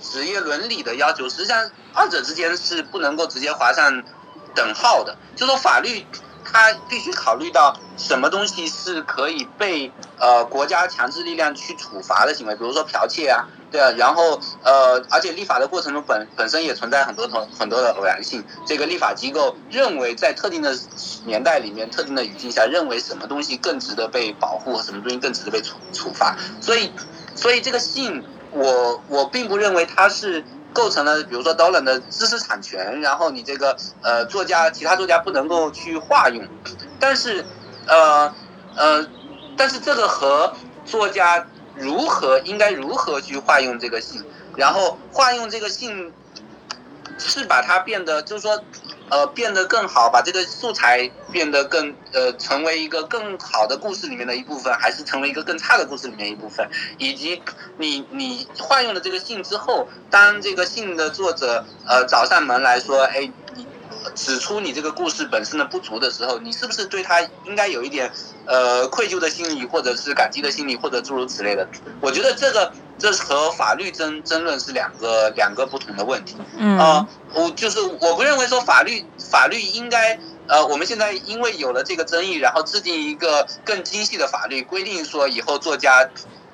[0.00, 4.02] 职业伦理的要求，实际上二者之间是不能够直接划上
[4.54, 5.14] 等号的。
[5.36, 6.04] 就说法律，
[6.42, 13.90] 它必须考虑到什么东西是可以被呃国家强制力量去处罚的行为，比如说剽窃啊，对啊。
[13.96, 18.44] 然后呃，而且立法的过程中本本身也存在很多很很多的偶然性。
[18.64, 20.72] 这个立法机构认为在特定的
[21.24, 26.92] 年代里面、特定的语境下，认为什么东西更值得被保护，什么东西更值得被处处罚，所以。
[27.34, 30.44] 所以这个信，我我并不认为它是
[30.74, 36.46] 构成了，比如说 Dolan 的知识产权，然后你这个呃作家其他作家不能够去化用，
[37.00, 37.42] 但是
[37.86, 38.30] 呃
[38.76, 39.06] 呃，
[39.56, 40.52] 但是这个和
[40.84, 41.46] 作家
[41.76, 44.22] 如何应该如何去化用这个信，
[44.56, 46.12] 然后化用这个信，
[47.18, 48.62] 是把它变得就是说。
[49.10, 56.66] 呃，变得更好，把这个素材变得更呃，成为一个更好的故事里面的一部分，还是成为一个更差的故事里面一部分？
[56.96, 57.42] 以及
[57.76, 63.66] 你你化用了这个信之后，当这个信的作者呃找上门来说，哎，你
[64.14, 68.10] 指出你这个故事本身的不足的时候，你是不是对他应该有一点
[68.46, 71.66] 呃愧疚的心理，或者是感激的心理，或者诸如此类的？
[72.00, 72.72] 我觉得这个。
[72.98, 76.36] 这和法律争争论是两个两个不同的问题。
[76.56, 86.08] 嗯啊，我就是我不认为说法律法律应该呃，我们现在因为有了这个争议，然后制定一个更精细的法律规定，说以后作家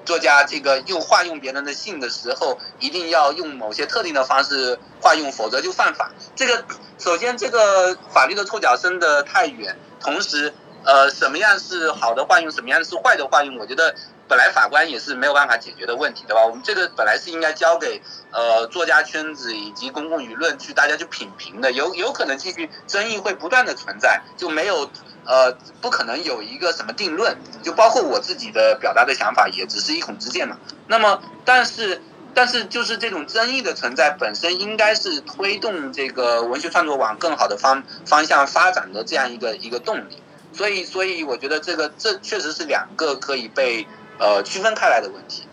[0.08, 6.10] 作家这个用化用别人的姓的时候，一定要用某些特定的方式化用，否则就犯法。
[6.34, 6.64] 这个
[6.96, 13.94] 首先这个法律的触角伸得太远，同时呃，什么样是好的化用，什么样是坏的化用，我觉得。
[14.28, 16.44] 本来法官也是没有办法解决的问题，对吧？
[16.44, 24.90] 我们这个本来是应该交给呃作家圈子以及公共舆论去大家去品评的，有有可能继续争议会不断的存在，就没有
[25.24, 25.50] 呃
[25.80, 30.58] 不可能有一个什么定论，就包括我自己的表达的想法也只是一孔之见嘛。
[30.86, 32.02] 那么，但是
[32.34, 40.22] 但是就是这种争议的存在本身应该是推动这个文学创作往更好的方方向发展的这样一个一个动力。
[40.52, 43.86] 所以所以我觉得这个这确实是两个可以被。
[44.18, 45.44] 呃，区分开来的问题。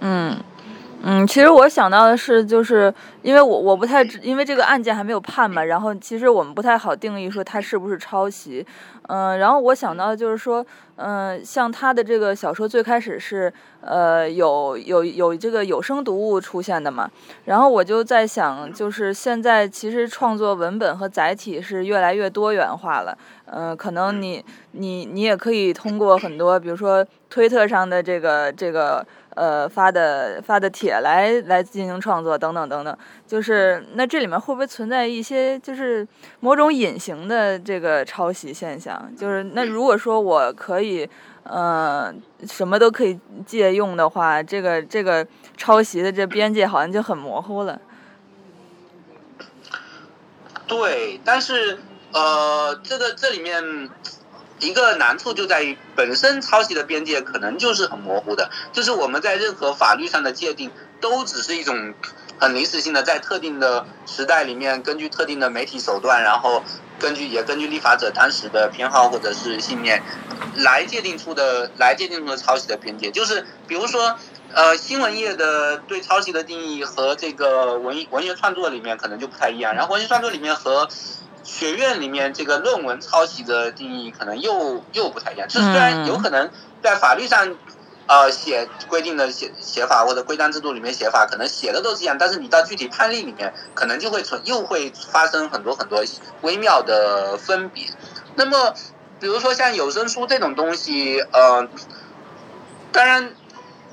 [0.00, 0.36] 嗯
[1.00, 2.92] 嗯，其实我想到的是，就是
[3.22, 8.66] 因为我我不太，因为这个案件还没有判嘛，然后其实我们不太好定义说它是不是抄袭。
[9.08, 10.64] 嗯，然后我想到的就是说，
[10.96, 17.08] 嗯，像他的这个小说最开始是呃有有有这个有声读物出现的嘛，
[17.44, 23.16] 然后我就在想，就是现在其实创作文本和载体是越来越多元化了。
[23.46, 36.06] 嗯，可能你你你也可以通过很多，比如说推特上的这个这个呃发的发的帖来来进行创作等等等等，就是那这里面会不会存在一些就是
[36.40, 39.10] 某种隐形的这个抄袭现象？
[39.16, 41.08] 就是那如果说我可以
[41.42, 42.12] 呃
[42.46, 45.26] 什么都可以借用的话，这个这个
[45.56, 47.80] 抄袭的这边界好像就很模糊了。
[50.66, 51.78] 对，但是。
[52.10, 53.62] 呃，这个这里面
[54.60, 61.94] 一个难处就在于，本身抄袭的边界可能就是很模糊的，就是我们在任何法律上的界定，都只是一种
[62.38, 66.62] 很临时性的，在特定的时代里面，根据特定的媒体手段，然后
[66.98, 70.02] 根据也根据立法者当时的偏好或者是信念，
[70.56, 74.18] 来界定出的，来界定出的抄袭的边界，就是比如说，
[74.52, 80.88] 呃，新闻业的对抄袭的定义和这个文艺文学创作里面可能就不太一样，然后文学创作里面和
[81.44, 86.50] 学院里面这个论文抄袭的定义可能又又不太一样，就是虽然有可能
[86.82, 87.56] 在法律上，
[88.06, 96.02] 呃写规定的写写法或者规章制度里面写法可能写的都是一样，但是你到具体判例里面可能就会存又会发生很多很多
[96.42, 97.86] 微妙的分别。
[98.34, 98.74] 那么
[99.20, 101.68] 比如说像有声书这种东西，呃，
[102.92, 103.34] 当然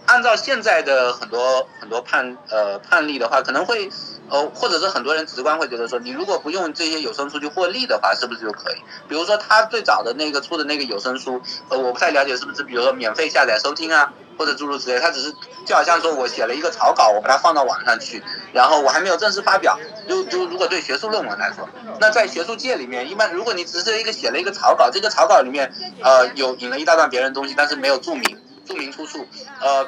[0.05, 3.89] 按照现在的很多很多判呃判例的话，可能会
[4.29, 8.75] 呃或者是很多人直观会觉得说，你如果不用这些有声书去获利的话，是不是就可以？
[9.07, 14.13] 比如说他最早的那个出的那个有声书，呃，我不太了解是不是，比如说免费下载收听啊。
[14.37, 15.33] 或者诸如此类，他只是
[15.65, 19.79] 就好像说我写了一个草稿，我把它放到网上去，然后我还没有正式发表。
[20.09, 21.65] 就就如果对学术论文来说，
[22.01, 29.26] 那在学术界里面，一般如果你只是一个写了一个草稿，这个草稿里面呃有引了一大段别人东西，但是没有注明注明出处，
[29.61, 29.86] 呃，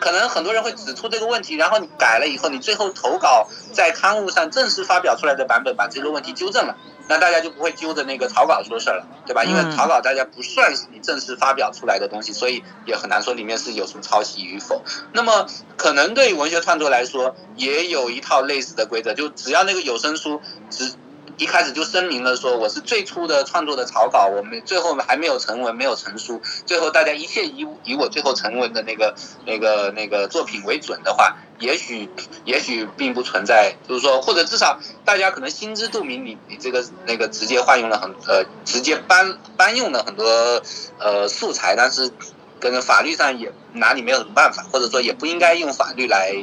[0.00, 6.76] 可能很多人会指出这个问题，然后你改了以后，你最后投稿在刊物上正式发表出来的版本把这个问题纠正了。
[7.08, 9.42] 那大家就不会揪着那个草稿说事儿了，对吧？
[9.42, 14.82] 因为草稿大家不算是你正式发表出来的东西，所以也很难说里面是有什么抄袭与否。
[15.12, 15.46] 那么
[15.76, 20.40] 可能对于文学创作来说，也有一套类似的规则，就只要那个有声书
[20.70, 20.92] 只。
[21.40, 29.14] 一开始就声明了说我是最初的创作的草稿，我们最后还没有成文，没有成书，最后大家一切以以我最后成文的那个
[29.46, 32.10] 那个那个作品为准的话，也许
[32.44, 40.62] 也许并不存在，就是说或者至少大家可能心知肚明，你你这个那个直接换用了很呃直接搬搬用了很多
[40.98, 42.12] 呃素材，但是
[42.60, 46.34] 跟法律上也拿你没有什么办法，或者说也不应该用法律来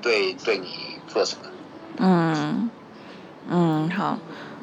[0.00, 1.50] 对对你做什么。
[1.98, 2.70] 嗯
[3.50, 4.18] 嗯好。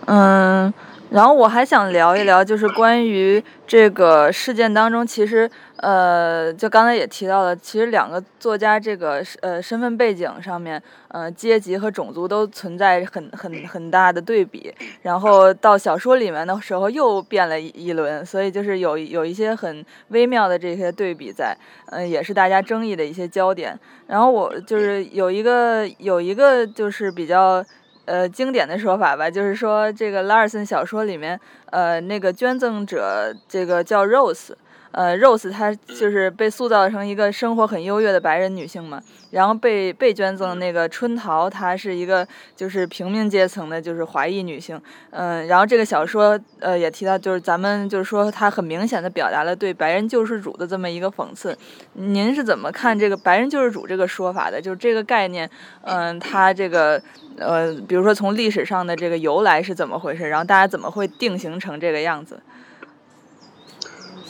[0.05, 0.73] 嗯，
[1.09, 14.73] 然后我还想聊一聊，就是关于这个事件当中，其实呃，就刚才也提到了，其实两个作家这个呃身份背景上面，呃阶级和种族都存在很很很大的对比，
[15.03, 21.55] 然后到小说里面的时候又变了一轮，所以就是有有一些很微妙的这些对比在，
[21.91, 23.79] 嗯，也是大家争议的一些焦点。
[24.07, 27.63] 然后我就是有一个有一个就是比较。
[28.05, 31.39] 呃，经典的说法吧，就是说这个拉尔森小说里面，
[31.71, 34.53] 呃，那个捐赠者这个叫 Rose。
[34.93, 42.25] 呃，Rose 她就是被塑造成一个生活很优越的白人女性嘛，然后被被捐赠那个春桃，她是一个
[42.55, 44.79] 就是平民阶层的，就是华裔女性。
[45.09, 51.57] 嗯，然后这个小说呃也提到，就是咱们就是说，她很明显的表达了对白人救世主的这么一个讽刺。
[51.93, 54.61] 您是怎么看这个白人救世主这个说法的？
[54.61, 55.49] 就是这个概念，
[55.81, 57.01] 嗯，它这个
[57.39, 60.29] 呃，比如说从历史上的这个由来是怎么回事？
[60.29, 62.39] 然后大家怎么会定型成这个样子？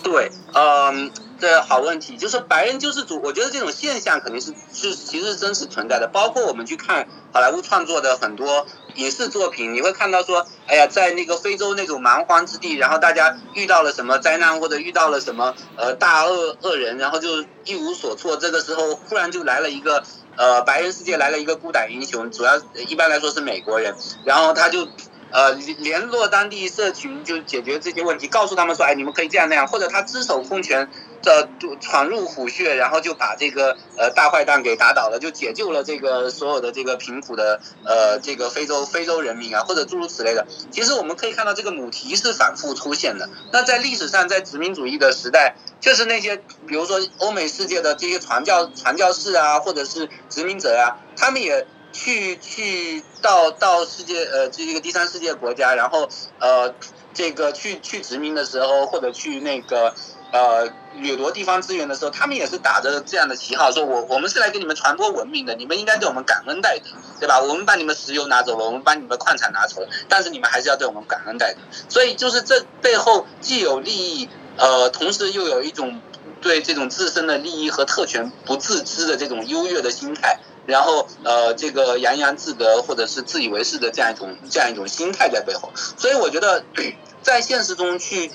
[0.03, 6.09] 对，嗯，这好问题，就是白人救世主，我觉得这种现象肯定是是其实是真实存在的。
[6.11, 20.03] 包括我们去看好莱坞创作的很多影视作品，你会看到说，哎呀，在那个非洲那种蛮荒之地，然后大家遇到了什么灾难或者遇到了什么呃大恶恶人，然后就一无所措，这个时候忽然就来了一个
[20.35, 23.95] 呃白人世界来了一个孤胆英雄，主要一般来说是美国人，
[24.25, 24.85] 然后他就。
[25.33, 30.87] 呃，联络当地社群就解决这些问题，告诉他们说，哎，你们可以这样那样，或者他只手空拳，
[31.23, 31.49] 这
[31.81, 40.45] 闯入虎穴，然后就把这个呃大坏蛋给打倒了，就解救了这个所有的这个贫苦的呃这个非洲非洲人民啊，或者诸如此类的。
[40.69, 43.27] 其实我们可以看到这个母题是反复出现的。
[43.51, 51.65] 那在历史上，在殖民主义的时代，就是那些比如说欧美世界的这些传教传教士啊，或者是殖民者啊，他们也。
[51.93, 56.73] 去去到到世界呃这一个第三世界国家，然后呃
[57.13, 59.93] 这个去去殖民的时候，或者去那个
[60.31, 66.85] 呃掠夺地方资源的时候，他们也是打着这样的旗号，说我我们是来给你们传播文明的，你们应该对我们感恩戴德，
[67.19, 67.39] 对吧？
[67.39, 71.59] 我们把你们石油拿走了，我们把你们的矿产拿走了，但是你们还是要对我们感恩戴德。
[71.87, 74.27] 所以就是这背后既有利益，
[74.57, 76.01] 呃，同时又有一种
[76.41, 80.39] 对这种自身的利益和特权不自知的这种优越的心态。
[80.65, 86.63] 然后，呃，这个洋洋自得或者是自以为是的这样一种这样一种心态在背后，所以我觉得，
[87.21, 88.31] 在现实中去，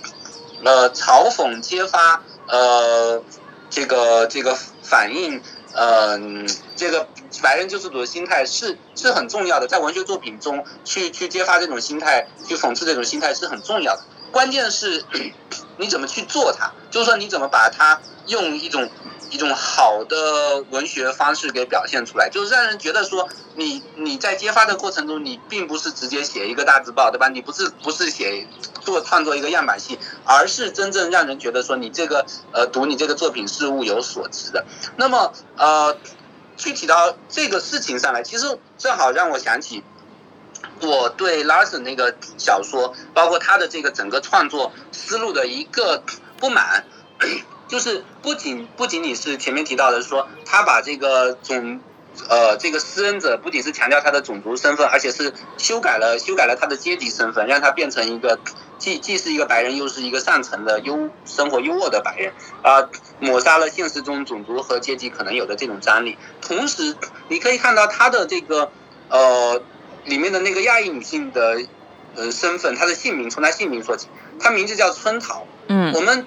[0.63, 3.23] 呃，嘲讽揭发，呃，
[3.71, 7.09] 这个这个反映，嗯，这个
[7.43, 14.03] 白人救世主的心态是是很重要的，在文学作品中去去揭发这种心态，去讽刺这种心态是很重要的。
[14.31, 15.03] 关键是
[15.79, 18.91] 你怎么去做它，就是说你怎么把它用一种。
[19.31, 27.29] 一种好的文学方式给表现出来，就是让人觉得说你你在揭发的过程中，你并不是直接写一个大字报，对吧？
[27.29, 28.47] 你不是不是写
[28.81, 34.65] 做创作一个样板戏，而是真正让人觉得说你这个呃读你这个作品是物有所值的。
[34.97, 35.97] 那么呃
[36.57, 39.85] 具体到这个事情上来，其实正好让我想起
[40.81, 46.03] 我对 Larson 那个小说，包括他的这个整个创作思路的一个
[46.39, 46.85] 不满。
[47.69, 51.81] 就是不仅不仅仅是前面提到的说他把这个种
[52.29, 58.41] 呃，这个施恩者不仅是强调他的种族身份，而且是修改了修改了他的阶级身份，让他变成一个
[58.77, 62.89] 既既是一个白人，又是一个上层的优生活优渥的白人啊，
[63.21, 66.19] 抹杀了现实中种族和阶级可能有的这种张力。
[66.41, 66.97] 同时，
[67.29, 68.73] 你可以看到他的这个
[69.11, 69.63] 呃
[70.05, 71.63] 里面的那个亚裔女性的
[72.17, 74.09] 呃身份，她的姓名从她姓名说起，
[74.41, 75.47] 她名字叫春桃。
[75.69, 76.27] 嗯我们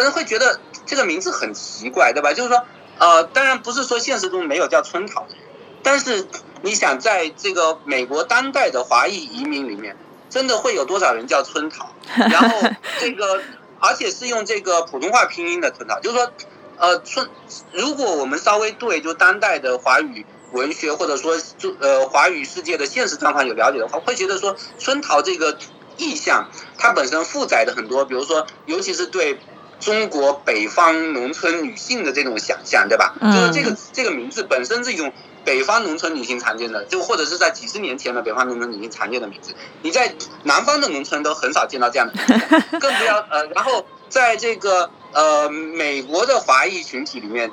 [0.00, 2.32] 可能会觉得这个名字很奇怪，对吧？
[2.32, 2.64] 就是说，
[2.98, 5.44] 呃，当然不是说现实中没有叫春桃的人，
[5.82, 6.26] 但是
[6.62, 9.94] 你想在这个美国当代的华裔移民里面，
[10.30, 11.90] 真的会有多少人叫春桃？
[12.16, 13.42] 然后这个，
[13.78, 16.32] 而且是用这个普通话拼音的春桃，就是说，
[16.78, 17.28] 呃，春，
[17.72, 25.58] 如果我们稍微对就当代的华语文学或者说就呃华语世界的现实状况有了解的话，会觉得说春桃这个
[25.98, 26.48] 意象，
[26.78, 29.38] 它本身负载的很多，比如说，尤其是对
[29.80, 33.14] 中国北方农村女性的这种想象，对吧？
[33.20, 35.12] 嗯就是这个这个名字本身是一种
[35.44, 40.14] 北方农村女性常见的，就或者是在几十年前的北方农村女性常见的名字，你在
[40.44, 47.50] 南方的农村都很少见到这样的名字， 更不要呃，然后在这个呃美国的华裔群体里面，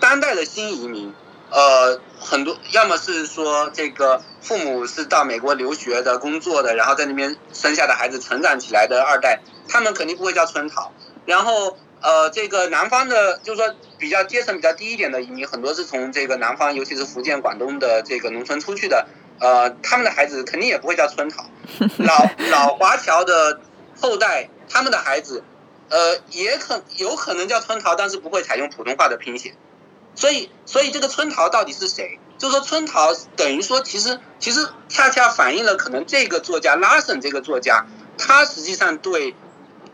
[0.00, 1.14] 当代的新移民。
[1.48, 10.90] 呃，很多要么是说这个父母是到美国留学的、工作的，然后在那边生下的孩子成长起来的二代，他们肯定不会叫春桃。
[11.26, 19.06] 然后呃，这个南方的，就是说比较阶层比较低一点的移民，很多是从这个南方，尤其是福建、广东的这个农村出去的，
[19.40, 21.44] 呃，他们的孩子肯定也不会叫春桃。
[21.98, 23.60] 老老华侨的
[24.00, 25.42] 后代，他们的孩子，
[25.88, 29.54] 呃，也可有可能叫春桃，但是不会采用普通话的拼写。
[30.14, 32.18] 所以，所以这个春桃到底是谁？
[32.38, 39.34] 就是说，春桃等于说，其实其实恰恰反映了可能这个作家拉森这个作家，他实际上对，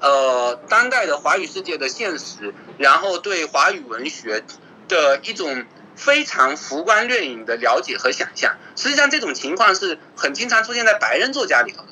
[0.03, 4.43] 呃，当代的华语世界的现实，然后对华语文学
[4.89, 8.57] 的一种非常浮光掠影的了解和想象。
[8.77, 11.89] 实际上，这种情况是很经常出现在白人作家里头的。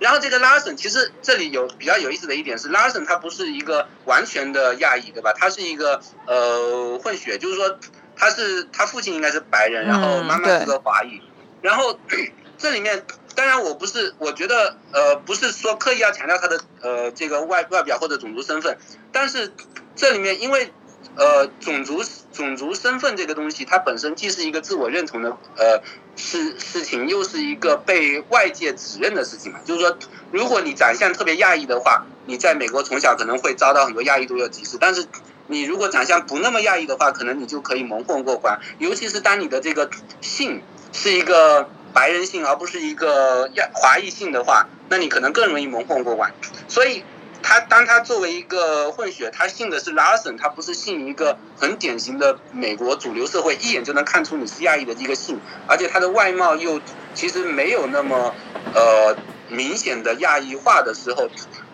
[0.00, 5.32] 然后这个拉森，其实这里有比较有意思的一点是，拉森他不是一个完全的亚裔，对吧？
[5.32, 7.78] 他是一个呃混血，就是说
[8.16, 11.22] 他是他父亲应该是白人，然后妈妈是个华裔。
[11.60, 11.96] 然后
[12.58, 13.04] 这里面
[13.34, 18.78] 当然我不是，我觉得呃不是说刻意要强调他的呃这个外外表或者种族身份，
[19.10, 19.52] 但是
[19.96, 20.72] 这里面因为
[21.16, 22.02] 呃种族
[22.32, 25.82] 种族身份这个东西，它本身既是一个自我认同的呃。
[26.14, 29.96] 事事情又是一个被外界指认的事情嘛，就是说，
[30.30, 35.06] 如果你长相特别亚裔的话，你在美国从小可能会遭到很多亚裔都有歧视，但是
[35.46, 39.88] 你如果长相不那么亚裔的话，可能你就可以蒙混过关，尤其是当你的这个
[40.20, 40.60] 姓
[40.92, 46.32] 是一个白人性而不是一个亚华裔性的话，那你可能更容易蒙混过关，
[46.68, 47.04] 所以。
[47.44, 56.80] 他当他作为一个混血，他信的是拉森，他不是信一个很典型的美国主流社会一眼就能看出你是亚裔的一个姓，而且他的外貌又
[57.14, 58.32] 其实没有那么
[58.72, 59.16] 呃
[59.48, 61.28] 明显的亚裔化的时候，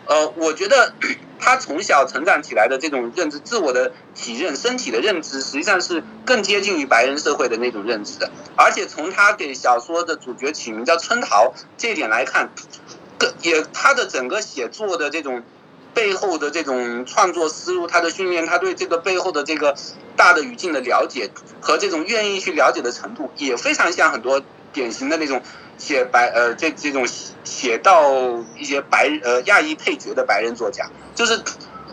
[0.09, 0.95] 呃，我觉得
[1.39, 8.31] 他从小成长起来的这种认知、自我的体认、身体的认知，实际上是更接近于白人社会的那种认知的。
[8.57, 12.51] 而且从他给小说的主角起名叫春桃这一点来看，
[13.19, 15.45] 更也他的整个写作的这种。
[15.95, 19.75] 背后的这种创作思路，他的训练，他对这个背后的这个
[20.17, 21.31] 大的语境的了解
[21.61, 24.41] 和这种愿意去了解的程度，也非常像很多
[24.73, 25.43] 典型的那种
[25.79, 27.07] 写白呃这这种
[27.45, 28.13] 写到
[28.59, 31.41] 一些白呃亚裔配角的白人作家，就是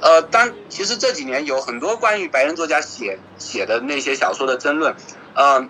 [0.02, 4.96] 呃当其实这几年有很多关于白人作家写写的那些小说的争论，
[5.36, 5.68] 呃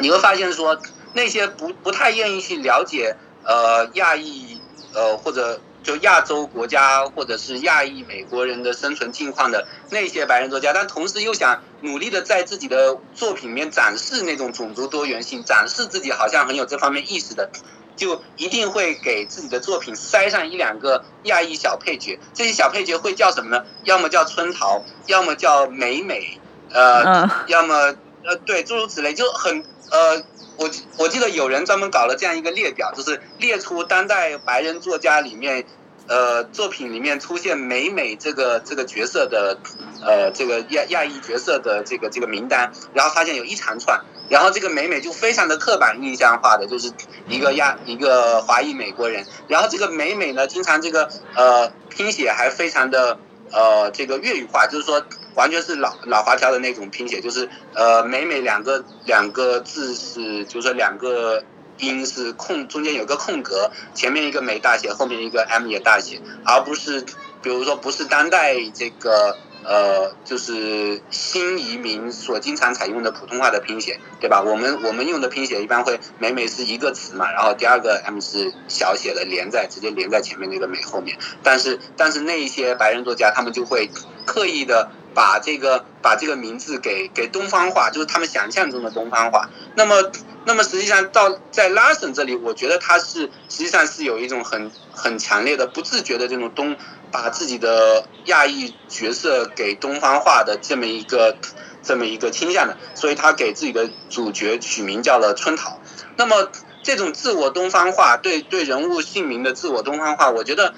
[0.00, 0.78] 你会发现说
[1.12, 4.60] 那些不不太愿意去了解呃亚裔
[4.94, 5.60] 呃或者。
[5.82, 17.50] 就亚洲国家或者是亚裔美国人的生存境况的那些白人作家，但同时又想努力的在自己的作品里面展示那种种族多元性，展示自己好像很有这方面意识的，
[17.96, 22.18] 就一定会给自己的作品塞上一两个亚裔小配角。
[22.34, 23.64] 这些小配角会叫什么呢？
[23.84, 26.38] 要么叫春桃，要么叫美美，
[26.72, 27.74] 呃，要么
[28.22, 30.22] 呃，对，诸如此类，就很呃。
[30.60, 35.64] 我我记得有人专门搞了这样一个列表，就是列出当代白人作家里面，
[36.06, 39.56] 呃，作品里面出现美美这个这个角色的，
[40.04, 46.92] 呃，这个亚亚裔角色的这个这个名单，然后发现有一长串，然后这个美美就非常的刻板印象化的，就是
[47.26, 53.18] 一个亚一个华裔美国人，然后这个美美呢，经常这个呃拼写还非常的
[53.52, 55.04] 呃这个粤语话，就是说。
[55.36, 61.44] 完全是老老华侨的那种拼写，就是呃，每每两个两个字是，就是说两个
[61.78, 67.00] 音是空，中间有个空格，前面一个美大写，后面一个 M 也大写，而不是
[67.40, 74.42] 比如说不是当代这个呃，就是新移民所经常采用的普通话的拼写，对吧？
[74.42, 81.18] 我们我们用的拼写一般会每每是一个词嘛，然后第二个 M 是小写的，连在直接连在前面那个美后面。
[81.42, 83.90] 但是但是那一些白人作家他们就会
[84.24, 89.50] 刻意的把这个把这个名字给给东方化，就是他们想象中的东方化。
[89.76, 90.10] 那么
[90.44, 96.76] 那么实际上到在拉森这里，我觉得他是实际上是有一种很很强烈的不自觉的这种东。
[97.12, 101.36] 把自己的亚裔角色给东方化的这么一个
[101.82, 105.80] 这么一个倾向的，所以他给自己的主角取名叫了春桃。
[106.16, 106.52] 那么
[106.84, 110.72] 这种自我东方化，对对人物姓名的自我东方化，我觉得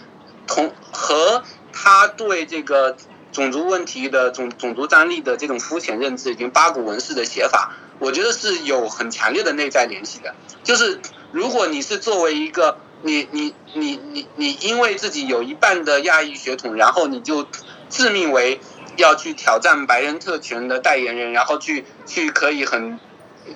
[0.47, 2.97] 同和他对这个
[3.33, 10.35] 种族问题的种种族张力的这种肤浅认知，以及八股文式的写法，我觉得是有很强烈的内在联系的。
[10.63, 11.01] 就是
[11.33, 17.47] 如果你是作为一个你你你你你因为自己有一半的亚裔血统，然后你就
[17.89, 18.61] 自命为
[18.97, 23.01] 要去挑战白人特权的代言人，然后去去可以很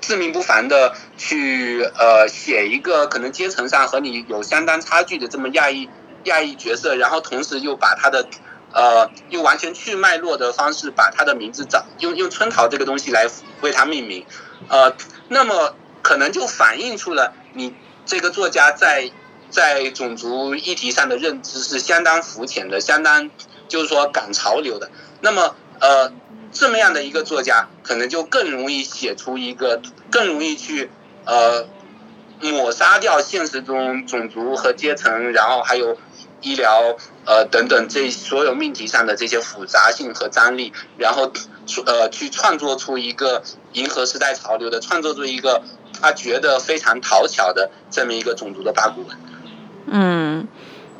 [0.01, 5.89] 自命不凡的去呃写一个可能阶层上和你有相当差距的这么亚裔
[6.24, 8.27] 亚裔角色，然后同时又把他的
[8.72, 13.26] 呃用完全去脉络的方式把他的名字找用用春桃这个东西来
[13.60, 14.26] 为他命名，
[14.68, 14.94] 呃，
[15.28, 19.10] 那么可能就反映出了你这个作家在。
[19.48, 23.30] 在种族议题上的认知是相当肤浅的，相当
[23.68, 24.90] 就是说赶潮流的。
[25.20, 26.12] 那么，呃，
[26.52, 30.90] 这么样的一个作家，可能就更容易写出一个，更容易去
[31.24, 31.68] 呃
[32.40, 35.96] 抹杀掉现实中种族和阶层，然后还有
[36.42, 36.96] 医疗
[37.27, 41.31] 呃等等这所有命题上的这些复杂性和张力，然后
[41.85, 45.62] 呃去创作出一个迎合时代潮流的，创作出一个
[46.01, 49.16] 他觉得非常讨巧的这么一个种族的八股文。
[49.89, 50.49] 嗯，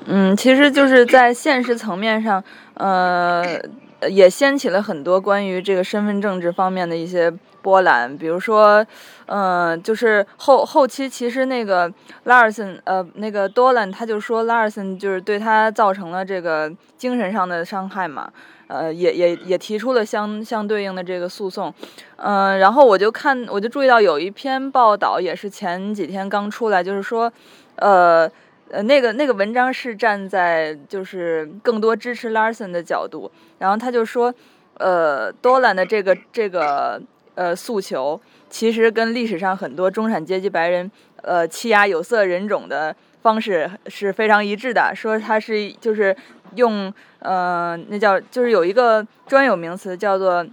[0.07, 2.43] 嗯，其实就是在现实层面上，
[2.75, 3.61] 呃，
[4.09, 7.33] 也掀起了很多关于这个身份政治方面的一些
[7.67, 8.17] 波澜。
[8.17, 8.87] 比如说，
[9.27, 11.93] 嗯，就是后后期其实那个
[12.25, 18.31] 拉尔森，呃，那个多兰他就说拉尔森就是对他造成了这个精神上的伤害嘛，
[18.69, 21.75] 呃，也也也提出了相相对应的这个诉讼。
[22.19, 27.33] 嗯，然后我就看，我就注意到有一篇报道也是前几天刚出来，就是说，
[27.77, 28.31] 呃。
[28.69, 34.35] 呃，那个那个文章是站在就是更多支持 Larson 的角度，然后他就说，
[34.79, 37.01] 呃，多兰的这个这个
[37.37, 38.21] 呃诉求，
[38.51, 40.91] 其实跟历史上很多中产阶级白人
[41.23, 44.93] 呃欺压有色人种的方式是非常一致的。
[44.95, 46.17] 说他是就是
[46.57, 50.45] 用呃那叫就是有一个专有名词叫做，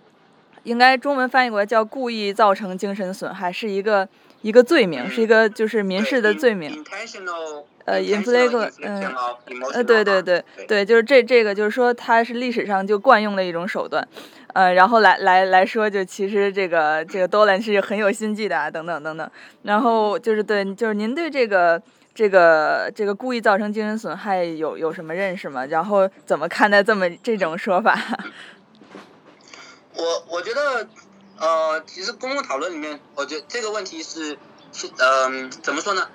[0.64, 4.08] 应该中文翻译过来叫故意造成精神损害，是一个
[4.42, 6.84] 一个罪名，是一个就是民事的罪名。
[7.86, 9.14] 呃，inflict，嗯，
[9.74, 14.08] 呃，对对对对，就是这这个，就是说它是历史上就惯用的一种手段，
[14.54, 19.30] 呃，然后来来来说，就其实这个这个多兰是很有心计的啊，等等等等，
[19.64, 21.82] 然后就是对，就是您对这个
[22.16, 25.66] 这个这个故意造成精神损害有有什么认识吗？
[25.66, 28.00] 然后怎么看待这么这种说法？
[29.96, 30.88] 我我觉得，
[31.38, 34.38] 呃，其实公共讨论里面，我觉得这个问题是，
[34.98, 36.08] 嗯，怎么说呢？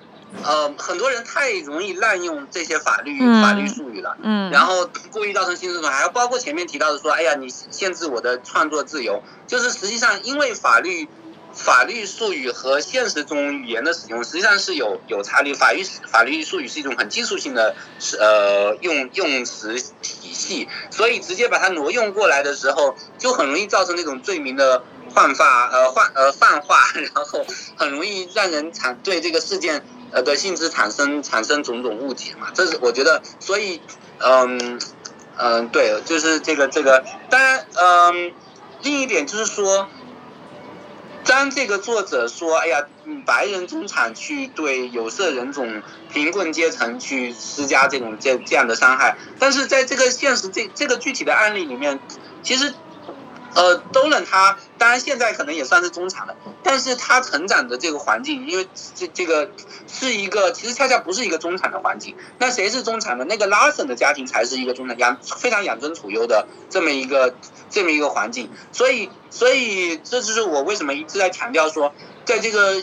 [0.43, 11.07] 呃，很多人太容易滥用这些法律法律术语了，嗯，然后故意造成精神损害，还包括前面提到的说，哎呀，你限制我的创作自由，就是实际上因为法律
[11.51, 17.75] 法律术语和现实中语言的使用实际上是有有差异，法律法律术语是一种很技术性的
[18.19, 27.43] 呃用用词体系，所以直接把它挪用过来的时候，就很容易造成那种罪名的泛化呃泛呃泛化， 然后
[27.75, 29.83] 很容易让人产对这个事件。
[30.11, 33.81] 呃的性质产生产生种种误解嘛，这是我觉得，所以，
[34.19, 34.79] 嗯，
[35.37, 38.33] 嗯，对，就是这个这个，当然，嗯，
[38.83, 39.87] 另一点就是说，
[41.25, 42.85] 当这个作者说，哎呀，
[43.25, 45.81] 白人中产去对有色人种、
[46.11, 51.99] 贫困阶层去施加这种这这样的伤害，但是在这个现实这这个具体的案例里面，
[52.43, 52.73] 其实。
[53.55, 59.49] 呃，，Doon 他当然现在可能也算是中产了，但是他成长的这个环境，因为这这个
[59.87, 62.15] 是一个其实恰恰不是一个中产的环境。
[62.37, 63.25] 那谁是中产呢？
[63.27, 67.35] 那个拉森的家庭才是一个中产，养非常养尊处优的这么一个
[67.71, 68.51] 这么一个环境。
[68.71, 71.91] 所以，所以这就是我为什么一直在强调说，
[72.25, 72.81] 在这个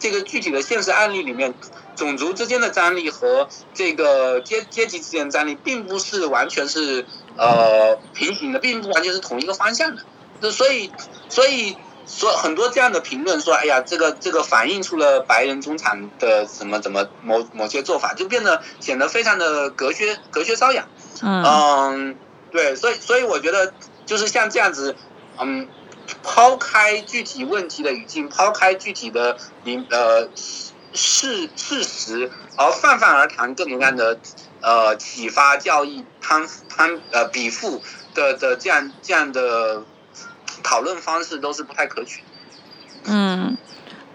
[0.00, 1.54] 这个具体的现实案例里面，
[1.94, 7.06] 种族之间的张力和这个阶阶级之间的张力，并不是完全是。
[7.36, 10.02] 呃， 平行的，并不完全是同一个方向的，
[10.40, 10.90] 就所以，
[11.28, 11.76] 所以
[12.06, 20.88] 说很多这样的评论说，哎呀，这个这个反映出了白人中产的什么怎么某某些做法，就变得显得非常的隔靴隔靴搔痒。
[21.22, 22.16] 嗯，
[22.50, 23.72] 对，所以所以我觉得
[24.06, 24.96] 就是像这样子，
[25.38, 25.68] 嗯，
[26.22, 30.28] 抛开具体问题的语境，抛开具体的明呃
[30.92, 34.18] 事事实，而泛泛而谈各种各样的
[34.60, 37.80] 呃启发、教育、攀攀呃比富
[38.14, 39.82] 的的这样这样的
[40.62, 42.22] 讨论方式，都是不太可取。
[43.04, 43.56] 嗯，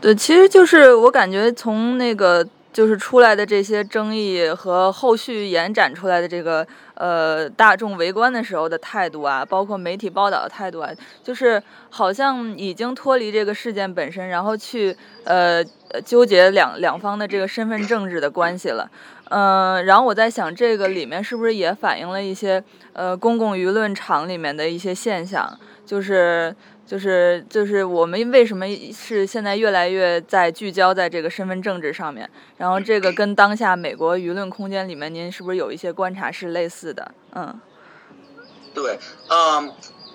[0.02, 2.48] 对，其实就是我感觉从那个。
[2.76, 10.92] 就是出来的这些争议和后续延展出来的这个呃大众围观的时候的态度啊，包括媒体报道的态度啊，
[11.24, 14.94] 就是好像已经脱离这个事件本身，然后去
[15.24, 15.64] 呃
[16.04, 18.92] 纠结两两方的这个身份政治的关系了。
[19.30, 22.64] 嗯，然后我在想，这个里面是不是也反映了一些
[22.94, 26.56] 呃公共舆论场里面的一些现象，就是。
[26.88, 28.64] 就是就是我们为什么
[28.94, 32.30] 是现在越来越在聚焦在这个身份政治上面？
[32.58, 37.12] 然后这个跟当下美国舆论空间里面，您是不是有一些观察是类似的？
[37.34, 37.60] 嗯，
[38.76, 39.00] 对，
[39.32, 39.74] 嗯，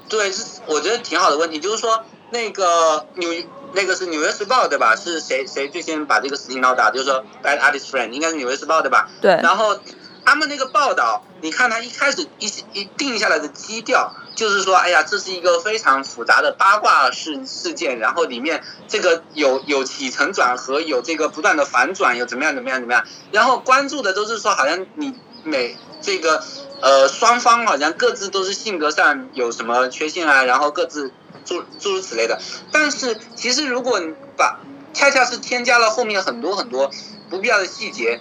[0.08, 3.28] 对，是我觉得挺好的问题，就是说那个纽
[3.72, 4.96] 那个是《纽约时报》对吧？
[4.96, 6.90] 是谁谁最先把这个事情闹大？
[6.90, 9.08] 就是说 Bad Artist Friend 应该是《纽约时报》对吧？
[9.20, 9.38] 对。
[9.42, 9.78] 然后
[10.24, 14.14] 他们那个报道，你看他一开始一一定下来的基调。
[14.36, 26.42] 就是说，哎呀，这是一个非常复杂的八卦事事件，然后里面这个有有起承转合，有这个不断的反转，有怎么样怎么样怎么样，然后关注的都是说，好像你每这个
[26.80, 31.12] 呃双方好像各自都是性格上有什么缺陷啊，然后各自
[31.50, 32.40] 诸诸如此类的。
[32.70, 34.60] 但是其实如果你把
[34.94, 36.90] 恰恰是添加了后面很多很多
[37.28, 38.20] 不必要的细节，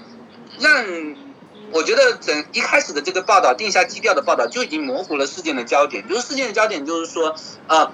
[0.59, 0.83] 让。
[1.71, 7.35] 我觉得整一开始的这个报道定下基调的报道就已经模糊了事件的焦点，就是事件的焦点就是说，
[7.67, 7.91] 啊，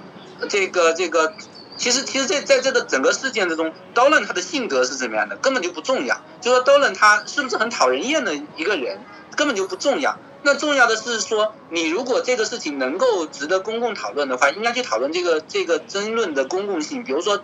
[0.48, 1.34] 这个这个，
[1.76, 8.98] 其实其实，在在这个整个事件之中，Dolan 他的性格是怎么样的根本就不重要，就说 Dolan 他是不是很讨人厌的一个人
[9.36, 17.42] 根本就不重要，那重要的是说，你如果这个事情能够值得公共讨论的话，应该去讨论这个这个争论的公共性，比如说，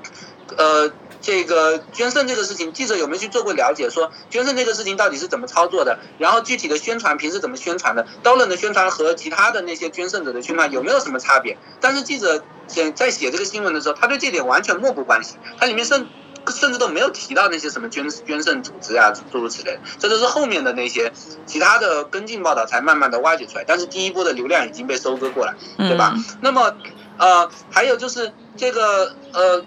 [0.57, 0.93] 呃。
[1.25, 3.89] 这个捐肾这个事情，记者有没有去做过了解？
[3.89, 6.01] 说捐肾这个事情到底是怎么操作的？
[6.19, 8.05] 然后具体的宣传平时怎么宣传的？
[8.25, 11.57] 刀刃的宣传和其他的那些捐肾者的宣传有没有什么差别？
[11.81, 16.09] 但是记者写在写这个新闻的时候，他对这点完全漠不关心，他里面甚
[16.51, 19.79] 甚至都没有提到那些什么捐捐赠组织啊，诸如此类。
[19.99, 21.13] 这都是后面的那些
[21.47, 23.65] 其他的跟进报道才慢慢的挖掘出来。
[23.67, 26.15] 但是第一波的流量已经被收割过来，对吧？
[26.41, 26.75] 那么
[27.19, 29.65] 呃，还有就是这个呃。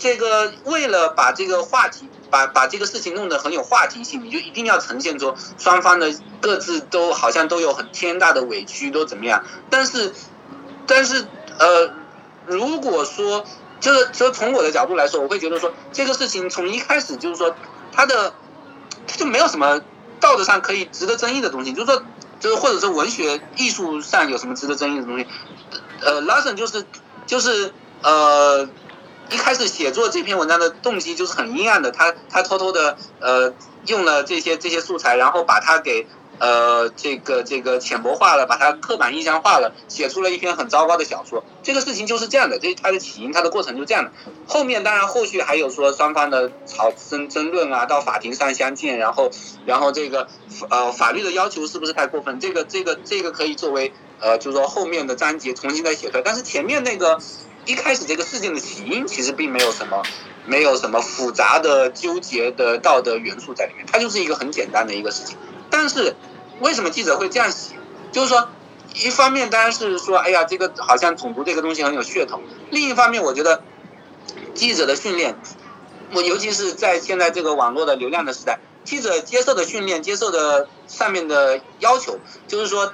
[0.00, 9.44] 这个为了把这个话题，把把这个事情弄得很有话题性，你就一定要呈现出双方的各自都好像都有很天大的委屈，都怎么样？
[9.68, 10.12] 但是，
[10.86, 11.26] 但是
[11.58, 11.90] 呃，
[12.46, 13.44] 如果说
[13.80, 17.54] 就是说从我的角度来说，我会觉得说这个事情从一开始就是说
[17.92, 18.32] 他的
[19.06, 19.80] 他就没有什么
[20.20, 22.02] 道德上可以值得争议的东西，就是说
[22.40, 25.26] 就是或者说文学艺术上有什么值得争议的东西？
[26.00, 26.84] 呃，拉森就是
[27.26, 27.72] 就是
[28.02, 28.68] 呃。
[29.30, 33.52] 一开始写作这篇文章的动机就是很阴暗的，他他偷偷的呃
[33.84, 36.06] 用了这些这些素材，然后把它给
[36.38, 41.44] 呃这个这个浅薄化了，把它刻板印象化了，写出了一篇很糟糕的小说。
[41.62, 44.12] 这个事情就是这样的，这它的起因，它的过程就这样的。
[44.46, 49.30] 后面当然后续还有说双方的吵争争论啊，到法庭上相见，然后
[49.66, 50.28] 然后这个
[50.70, 52.40] 呃法律的要求是不是太过分？
[52.40, 57.18] 这个这个这个可以作为呃就是说后面的章节重新再写出来，但是前面那个。
[57.66, 60.02] 一开始这个事件的起因其实并没有什么，
[60.46, 65.36] 没有什么复杂的纠结的道德元素在里面，它就是一个很简单的一个事情。
[65.70, 66.16] 但是
[66.60, 67.76] 为什么记者会这样写？
[68.12, 68.48] 就是说，
[68.94, 72.38] 一方面当然是说，哎呀，这个好像种族这个东西很有噱头；
[72.70, 73.62] 另一方面，我觉得
[74.54, 75.36] 记者的训练，
[76.12, 82.92] 我尤其是在现在这个网络的流量的时代，记者接受的训练、接受的上面的要求，就是说。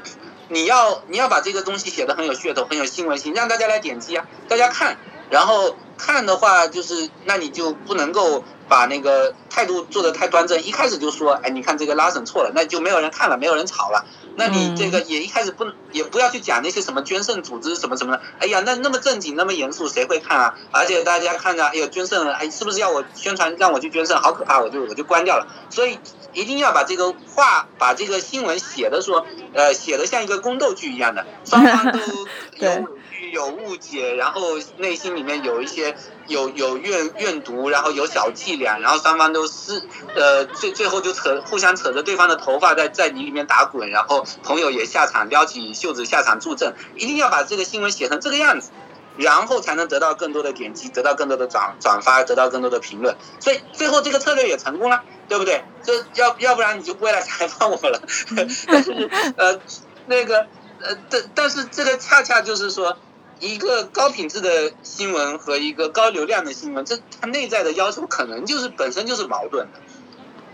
[0.51, 4.99] 你要你要把这个东西写的很有噱头，很有新闻性，让大家来点击啊，大家看，
[5.31, 14.05] 然后看的话就是，那你就不能够把那个态度做的太端正，一开始就说，哎，你看这个拉审错了，那就没有人看了，没有人吵了。
[14.37, 20.55] 那你这个也一开始不也不要去讲那些什么捐肾组织什么什么的，哎呀，那那么正经那么严肃，谁会看啊？
[20.73, 24.17] 而且大家看着，哎呦捐肾，哎，是不是要我宣传让我去捐肾？
[24.17, 25.47] 好可怕，我就我就关掉了。
[25.71, 25.99] 所以
[26.33, 31.99] 一定要把这个话，把这个新闻写的说，呃，写的像一个宫斗剧一样的，双方都
[32.59, 32.89] 有。
[33.35, 35.97] 有误解，然后内心里面有一些
[36.29, 39.83] 有有怨怨毒，然后有小伎俩，然后双方都是
[40.15, 48.71] 呃最最后就扯互相扯着对方的头发在在泥里面打滚，然后朋友也下场撩起袖子下场助阵，一定要把这个新闻写成这个样子，
[49.17, 55.65] 然后才能得到更多的点击，得到更多的转转发，得到更多的评论，所以最后这个策略也成功了，对不对？
[55.83, 58.01] 这要要不然你就不会来采访我了，
[58.37, 59.61] 但是呃
[60.07, 60.47] 那个。
[60.87, 62.99] 呃，但但是这个恰恰就是说，
[63.41, 69.81] 一个高品质的新闻和一个高流量的新闻，这它内在的要求可能就是本身就是矛盾的，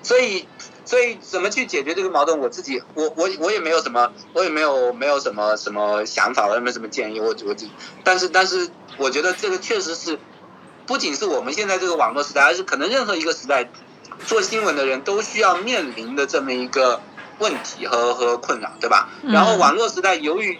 [0.02, 0.46] 所以。
[0.82, 2.40] 所以怎么去解决这个矛盾？
[2.40, 7.20] 我自己，我我我也没有什么，我也没有没有什么什么想法，我也没有什么建议。
[7.20, 7.68] 我我就，
[8.02, 10.18] 但是但是，我觉得这个确实是，
[10.86, 13.70] 不仅是我们现在这个网络时代，而是可能任何一个时代，
[14.26, 17.00] 做新闻的人都需要面临的这么一个
[17.38, 19.10] 问题和和困扰，对吧？
[19.22, 20.58] 然后网络时代由于。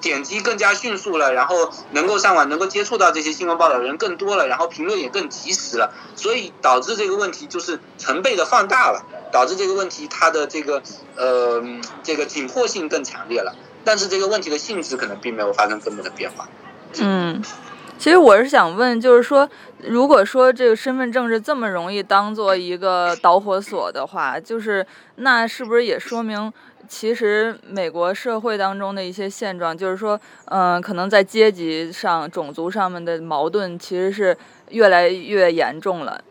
[0.00, 10.82] 点击更加迅速了，然后能够上网、能够接触到这些新闻报道的人更多了，然后评论也更及时了，所以导致这个问题就是成倍的放大了，导致这个问题它的这个
[11.16, 11.62] 呃
[12.02, 13.54] 这个紧迫性更强烈了，
[13.84, 16.48] 但是这个问题的性质可能并没有发生根本的变化。
[16.98, 17.42] 嗯，
[17.98, 19.48] 其实我是想问，就是说，
[19.78, 26.52] 如果说这个身份证是这么容易当做一个导火索的话，就是那是不是也说明？
[26.88, 34.36] 其实美国社会当中的一些现状，就是说，嗯，可能在阶级上、种族上面的矛盾，其实是
[34.68, 36.22] 越来越严重了。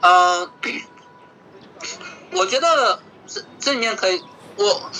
[0.00, 0.50] 嗯，
[2.32, 4.22] 我觉得这这里面可以，
[4.56, 4.90] 我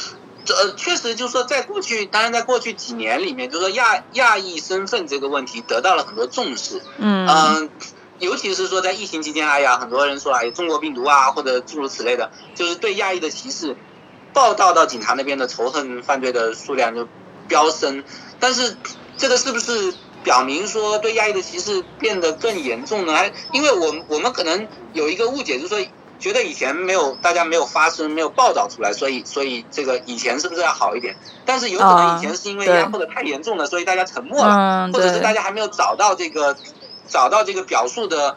[0.44, 6.80] 这呃确实就是说，在过去，当然在过去几年里面，就是说亚亚裔身份这个问题得到了很多重视。
[6.98, 7.68] 嗯。
[8.18, 13.76] 尤其是说在疫情期间，哎呀，很多人说哎，中国病毒啊，或者诸如此类的，就是对亚裔的歧视，
[14.32, 17.06] 报道到警察那边的仇恨犯罪的数量就
[17.46, 18.02] 飙升。
[18.40, 18.76] 但是
[19.16, 19.94] 这个是不是
[20.24, 23.14] 表明说对亚裔的歧视变得更严重呢？
[23.14, 25.86] 还因为我我们可能有一个误解，就是说
[26.18, 31.16] 觉得以前没有大家没有发声，没有报道出来，所以所以这个以前是不是要好一点？
[31.44, 36.56] 但是有可能以前是因为压迫的太严重了，所以大家沉默了，或者是大家还没有找到这个。
[37.08, 38.36] 找到这个表述的，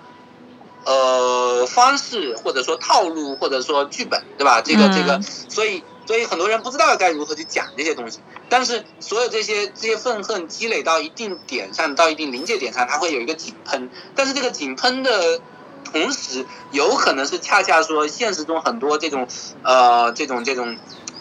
[0.85, 4.61] 呃方式，或者说套路，或者说剧本，对吧？
[4.61, 8.19] 这个这个，所以所以很多人不知道该如何去讲这些东西。
[8.49, 13.89] 但是所有这些这些愤恨积累到一定点上，到一定临界点上，它会有一个井喷。
[14.15, 15.39] 但是这个井喷的
[15.91, 19.27] 同时，有可能是恰恰说现实中很多这种
[19.63, 20.77] 呃这种这种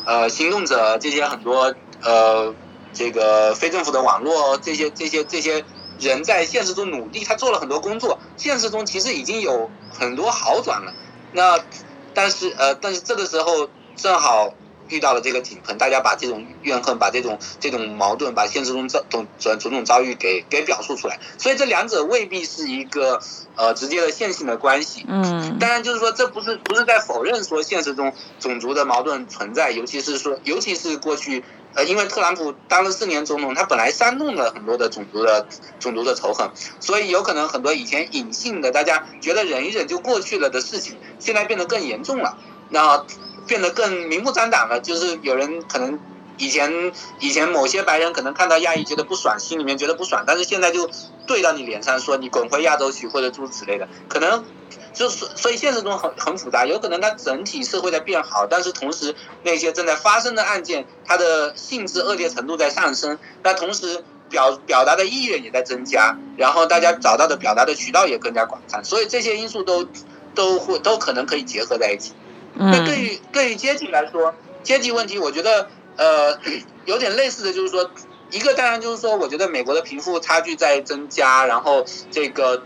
[0.07, 2.55] 呃行动者，这些很多呃
[2.93, 5.65] 这个非政府的网络，这些这些这些。
[6.01, 10.95] 人在现实中努力，他做了很多工作，现实中其实已经有很多好转了。
[11.31, 11.65] 那，
[12.13, 14.60] 但是呃，但是这个时候正好
[14.91, 21.19] 遇到了这个井喷，大家把这种怨恨、把这种这种矛盾、把现实中这种种种种遭遇给给表述出来。
[21.39, 23.21] 所以这两者未必是一个
[23.57, 25.07] 呃直接的线性的关系。
[25.09, 25.59] 嗯。
[25.59, 31.43] 当然，就是说这不是不是在否认说现实中种族的矛盾存在，尤其是说，尤其是过去。
[31.73, 35.47] 呃，因为特朗普当了四年总统，他本来煽动了很多的种族的
[35.79, 42.37] 种族的仇恨，所以有可能很多以前隐性的大家觉得忍一忍就过去了的事情，现在变得更严重了，
[42.71, 43.07] 那
[43.51, 44.79] 变得更明目张胆了。
[44.81, 45.99] 就是有人可能
[46.39, 50.89] 以前以前某些白人可能看到亚裔觉得不爽，心里面觉得不爽，但是现在就
[51.27, 54.45] 对到你脸上说你滚回亚洲去或者诸如此类的，可能。
[54.93, 69.87] 就是，所以现实中很很复杂，有可能它整体社会在变好，但是同时那些正在发生的案件，它的性质恶劣程度在上升，那同时表表达的意愿也在增加，然后大家找到的表达的渠道也更加广泛，所以这些因素都
[70.35, 72.13] 都会都可能可以结合在一起。
[72.61, 76.39] 那对于对于阶级来说，阶级问题，我觉得呃
[76.87, 77.91] 有点类似的就是说，
[78.31, 82.63] 一个当然就是说，我觉得美国的贫富差距在增加，然后这个。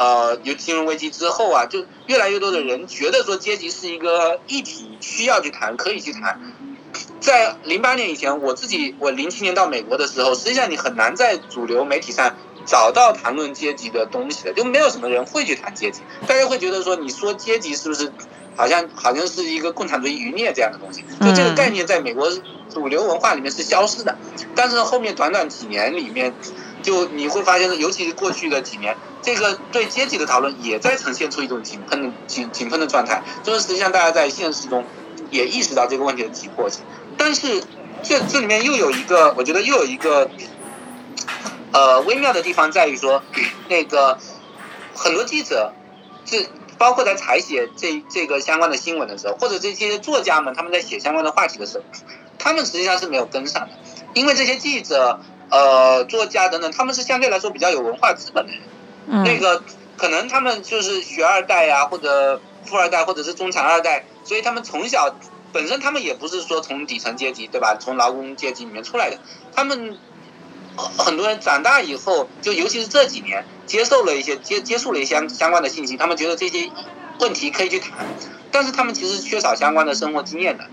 [0.00, 6.40] 呃，有金融危机之后啊，就越来越多的人觉得说阶级是一个议题，需要去谈，可以去谈。
[7.18, 16.02] 在零八年以前，我自己我零七年到美国的时候，实际上你很难在主流媒体上找到谈论阶级的东西的，就没有什么人会去谈阶级。
[16.28, 18.12] 大家会觉得说，你说阶级是不是
[18.58, 21.02] 好像好像是一个共产主义余孽这样的东西？
[21.24, 22.30] 就这个概念在美国
[22.68, 24.18] 主流文化里面是消失的。
[24.54, 26.34] 但是后面短短几年里面。
[26.80, 33.20] 就你会发现，尤其是过去的几年，这个对阶级的讨论也在呈现出一种井喷井井喷的状态。
[33.42, 34.84] 就是实际上大家在现实中
[35.28, 36.82] 也意识到这个问题的急迫性。
[37.16, 37.64] 但是
[38.04, 40.30] 这这里面又有一个，我觉得又有一个
[41.72, 43.24] 呃微妙的地方在于说，
[43.68, 44.16] 那个
[44.94, 45.72] 很多记者，
[46.24, 46.48] 这
[46.78, 51.84] 包括在采写这这个相关的新闻的时候，或者这些作家们他们在写相关的话题的时候，
[52.38, 53.70] 他们实际上是没有跟上的，
[54.14, 55.20] 因为这些记者。
[55.50, 59.62] 呃，作家等等，他们是相对来说比较有文化资本的人，那个
[59.96, 65.16] 可能他们就是学二代呀，或者富二代，或者是中产二代，所以他们从小
[65.50, 67.78] 本身他们也不是说从底层阶级，对吧？
[67.80, 69.18] 从劳工阶级里面出来的，
[69.54, 69.96] 他们
[70.96, 76.70] 很多人长大以后，就尤其是这几年，接受了一些接接触了一些相关的信息，他们觉得这些
[77.18, 78.06] 问题可以去谈，
[78.52, 80.64] 但是他们其实缺少相关的生活经验的。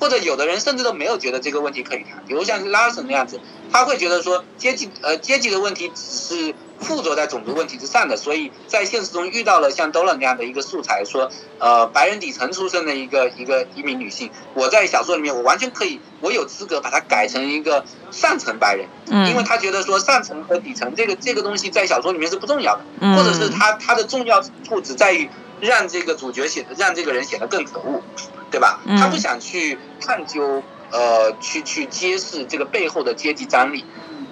[0.00, 3.40] 或者有的人甚至都没有觉得这个问题可以谈，比如像拉森那样子，
[3.70, 6.54] 他会觉得说阶级呃阶级的问题只是
[6.84, 19.28] 附着在种族问题之上的，所以在现实中遇到了像 Dolan 那样的一个素材，说呃白人底层出身的一个一个一名女性，我在小说里面我完全可以，我有资格把它改成一个上层白人，嗯。
[19.28, 23.16] 因为他觉得说上层和底层这个这个东西在小说里面是不重要的，嗯。
[23.16, 25.28] 或者是他他的重要处只在于
[25.60, 28.02] 让这个主角显得让这个人显得更可恶，
[28.50, 28.80] 对吧？
[28.84, 28.96] 嗯。
[28.98, 33.84] 他不想去探究呃去去揭示这个背后的阶级张力，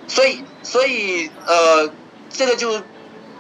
[0.07, 1.91] 所以所以呃
[2.33, 2.81] 这个就。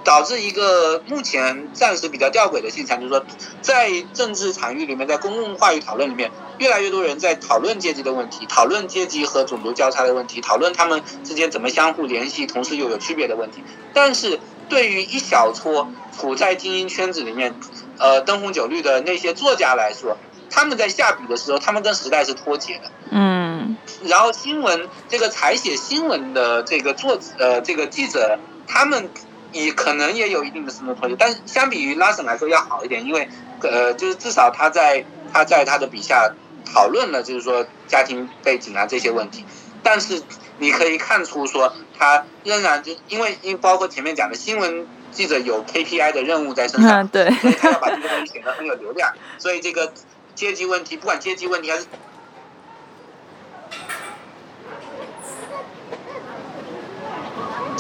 [0.04, 3.24] 导致一个目前暂时比较吊诡的现象，就是说，
[3.60, 6.28] 在政治场域里面，在公共话语讨论里面，
[6.58, 13.62] 越来越多人在讨论阶级的问题，讨论阶级和种族交叉的问题，讨论他们之间怎么相互联系，同时又有区别的问题。
[13.94, 15.88] 但是对于一小撮
[16.18, 17.54] 处在精英圈子里面，
[17.98, 20.18] 呃，灯红酒绿的那些作家来说，
[20.50, 22.90] 他们在下笔的时候，他们跟时代是脱节的。
[23.12, 28.36] 嗯然后新闻这个采写新闻的这个作者呃这个记者，
[28.66, 29.08] 他们
[29.52, 33.28] 也可能也有一定的深度脱节，但是相比于拉森来说要好一点，因为
[33.62, 36.32] 呃就是至少他在他在他的笔下
[36.64, 39.44] 讨论了就是说家庭背景啊这些问题，
[39.82, 40.22] 但是
[40.58, 49.92] 你可以看出说他仍然就因为因为包括前面讲的新闻记者有 KPI 的任务在身上嗯，，对，所以他要把这个东西显得很有流量，所以这个
[50.34, 51.84] 阶级问题，不管阶级问题还是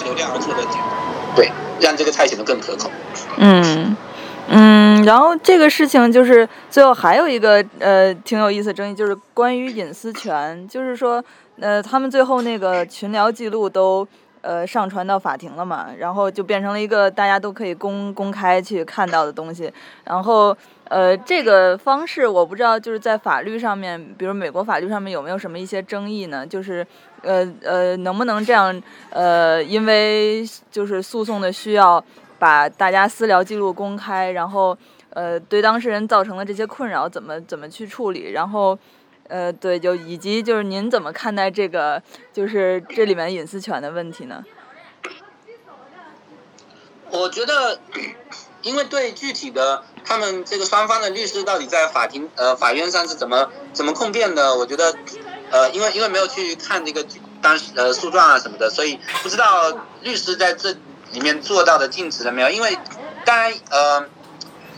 [0.02, 1.50] 流量而做的简单，对，
[1.80, 2.90] 让这个菜显得更可口。
[3.38, 3.96] 嗯
[4.48, 11.24] 嗯，然后这个事情就是最后还有一个呃挺有意思的争议，就是关于隐私权，就是说
[11.60, 14.06] 呃他们最后那个群聊记录都。
[14.44, 19.72] 呃，上传到法庭了嘛，然后就变成了一个大家都可以公公开去看到的东西。
[20.02, 20.56] 然后，
[20.88, 26.44] 呃，这个方式我不知道，就是在法律上面，比如美国法律上面有没有什么一些争议呢？
[26.44, 26.84] 就是，
[27.22, 28.82] 呃呃，能不能这样？
[29.10, 32.04] 呃，因为就是诉讼的需要，
[32.38, 34.76] 把大家私聊记录公开，然后
[35.10, 38.32] 呃，对当事人造成的这些困扰怎么怎么去处理？
[38.32, 38.78] 然后，
[39.28, 44.44] 呃，对，就以及就是您怎么看待这个就是这里面隐私权的问题呢？
[47.10, 47.78] 我觉得，
[48.62, 54.94] 因为对具体的他们这个双方的律师到底在法庭呃法院上是怎么怎么控辩的，我觉得
[55.50, 57.02] 呃因为因为没有去看这个
[57.40, 59.72] 当时呃诉状啊什么的，所以不知道
[60.02, 60.76] 律师在这
[61.12, 62.50] 里面做到的尽职了没有。
[62.50, 62.78] 因为
[63.24, 64.04] 当然呃，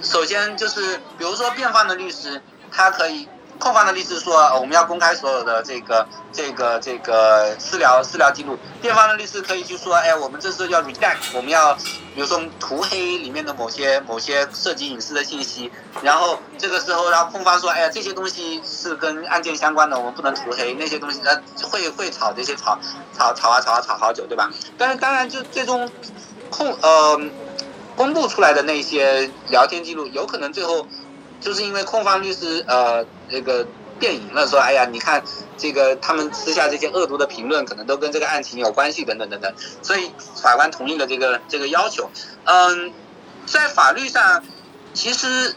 [0.03, 2.41] 首先就是比如说辩方的律师，
[2.71, 3.29] 他可以。
[3.65, 8.59] 控方的律师说，我们要公开所有的这个、这个、这个私聊、私聊记录。
[8.83, 11.73] 辩方的律师可以去说，哎，我们这是要 redact，我们要，
[12.15, 15.73] 比如说涂黑里面的某些、某些涉及隐私的信息。
[16.03, 20.75] 然后这个时候，然后控方说，哎呀，这些东西是跟案件相关的，我们不能涂黑。
[20.75, 22.79] 那些东西，呃，会会吵这些吵，
[23.17, 24.51] 吵吵啊吵啊吵好久，对吧？
[24.77, 25.91] 但是当然，就最终
[26.51, 27.19] 控呃
[27.97, 30.87] 公布出来的那些聊天记录，有可能最后。
[31.45, 33.67] 就是因为控方律师呃那个
[33.99, 35.23] 辩赢了，说哎呀，你看
[35.59, 40.11] 这个他们私下这些恶毒的评论，可能都跟这个案情有关系，等等等等，所以
[40.43, 42.11] 法官同意了这个这个要求。
[42.45, 42.93] 嗯，
[43.45, 44.43] 在法律上，
[44.95, 45.55] 其实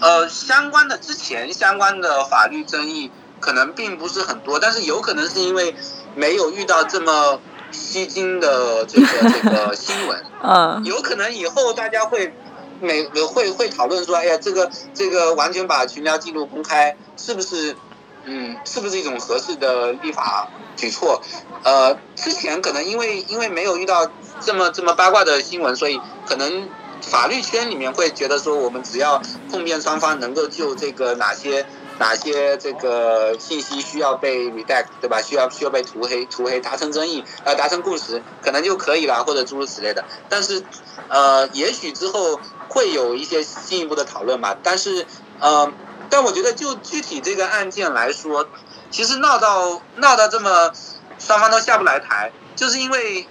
[0.00, 3.10] 呃相关的之前相关的法律争议
[3.40, 5.74] 可能并不是很多，但是有可能是因为
[6.14, 7.40] 没有遇到这么
[7.72, 12.32] 吸睛的这个这个新闻， 嗯有可能以后大家会。
[12.80, 17.76] 每会会讨论说，哎呀，这个这个完全把群聊记录公开，是不是，
[18.24, 21.22] 嗯，是不是一种合适的立法举措？
[21.62, 26.68] 呃，之前可能因为因为没有遇到这么这么八卦的新闻，所以可能
[27.02, 29.20] 法律圈里面会觉得说，我们只要
[29.50, 31.66] 控辩双方能够就这个哪些
[31.98, 35.20] 哪些这个信息需要被 redact，对吧？
[35.20, 40.04] 需要需要被涂黑涂黑，达成争议，呃，达成共识，可能就可以了，或者诸如此类的。
[40.28, 40.62] 但是，
[41.08, 42.40] 呃，也许之后。
[42.68, 45.06] 会有一些进一步的讨论吧，但是，
[45.40, 45.72] 呃，
[46.10, 48.46] 但我觉得就具体这个案件来说，
[48.90, 50.72] 其实闹到闹到这么
[51.18, 53.26] 双方都下不来台，就是因为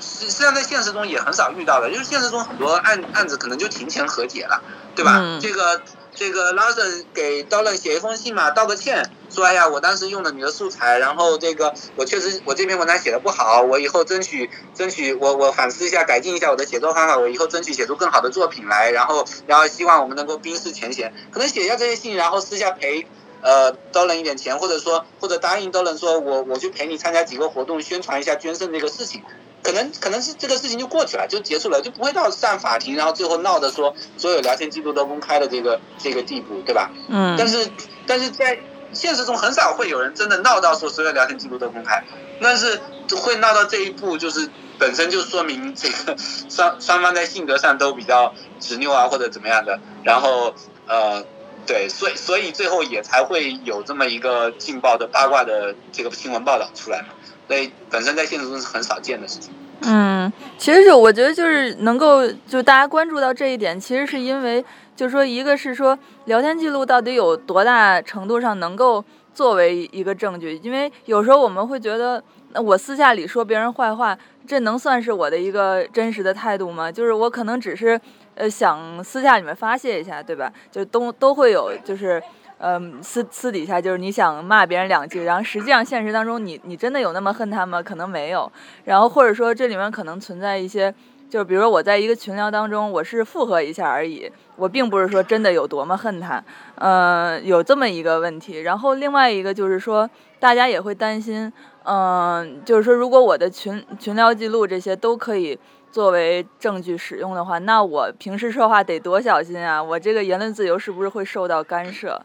[0.00, 4.60] 实际上在现实中也很少遇到的，就是现实中很多案案子可能就庭前和解了，
[4.94, 5.18] 对吧？
[5.22, 5.80] 嗯、这个
[6.18, 23.06] 这个 Lawson 给 Dolan 写一封信嘛，道个歉，说哎呀，我当时用了你的素材，然后这个我确实我这篇文章写的不好，我以后争取争取我我反思一下，改进一下我的写作方法，我以后争取写出更好的作品来，然后然后希望我们能够冰释前嫌，可能写一下这些信，然后私下赔
[23.40, 29.22] 呃 Dolan 一点钱，或者说或者答应 Dolan 说我我去陪你参加几个活动，宣传一下捐赠这个事情。
[29.62, 36.90] 可能可能是这个事情就过去了，就结束了，就不会到上法庭，然后最后闹的说所有聊天记录都公开的这个这个地步，对吧？
[37.08, 37.36] 嗯。
[37.36, 37.68] 但是
[38.06, 38.58] 但是在
[38.92, 42.02] 现实中很少会有人真的闹到说所有聊天记录都公开，
[42.40, 42.80] 但是
[43.16, 44.48] 会闹到这一步，就是
[44.78, 46.16] 本身就说明这个
[46.48, 50.54] 双双方在性格上都比较执拗啊，或者怎么样的，然后
[50.86, 51.24] 呃。
[51.68, 57.08] 对，所以所以最后也才会有这么一个劲爆的八卦的这个新闻报道出来嘛，
[57.46, 59.52] 所以本身在现实中是很少见的事情。
[59.82, 64.64] 嗯，其实是我觉得就是能够就大家关注到这一点，其实是因为
[64.96, 69.04] 就是说一个是说聊天记录到底有多大程度上能够
[69.34, 72.24] 作为一个证据，因为有时候我们会觉得，
[72.54, 74.16] 那我私下里说别人坏话，
[74.46, 76.90] 这能算是我的一个真实的态度吗？
[76.90, 78.00] 就是我可能只是。
[78.38, 80.52] 呃，想私下里面发泄一下，对吧？
[80.70, 82.22] 就都都会有，就是，
[82.58, 87.82] 嗯，私私底下就是你想骂别人两句，然后实际上现实当中你你真的有那么恨他吗？
[87.82, 88.50] 可能没有。
[88.84, 90.94] 然后或者说这里面可能存在一些，
[91.28, 96.40] 就是比如说我在一个群聊当中，我是附和一下而已，我并不是说真的有多么恨他。
[96.76, 98.60] 嗯，有这么一个问题。
[98.60, 100.08] 然后另外一个就是说，
[100.38, 101.52] 大家也会担心，
[101.82, 105.58] 嗯，就是说如果我的群群聊记录这些都可以。
[105.90, 109.82] 作为证据使用的话，那我平时说话得多小心啊！
[109.82, 112.20] 我这个言论自由是不是会受到干涉？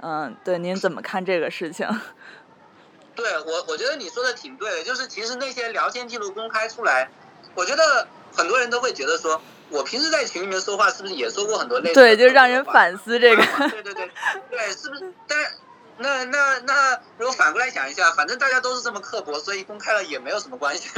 [0.00, 1.86] 嗯，对，您怎么看这个事情？
[3.16, 7.08] 对我，我觉得你说的挺对的，就是其实那些聊天记录公开出来，
[7.54, 9.40] 我觉得很多人都会觉得说，
[9.70, 11.94] 我平时在群里面说话是不是也说过很多类似？
[11.94, 13.42] 对，就让人反思这个。
[13.70, 14.10] 对对对，
[14.50, 15.12] 对，是不是？
[15.26, 15.38] 但。
[15.98, 20.88] 那那那，如果反过来想一下，反正大家都是这么刻薄，所以公开了也没有什么关系。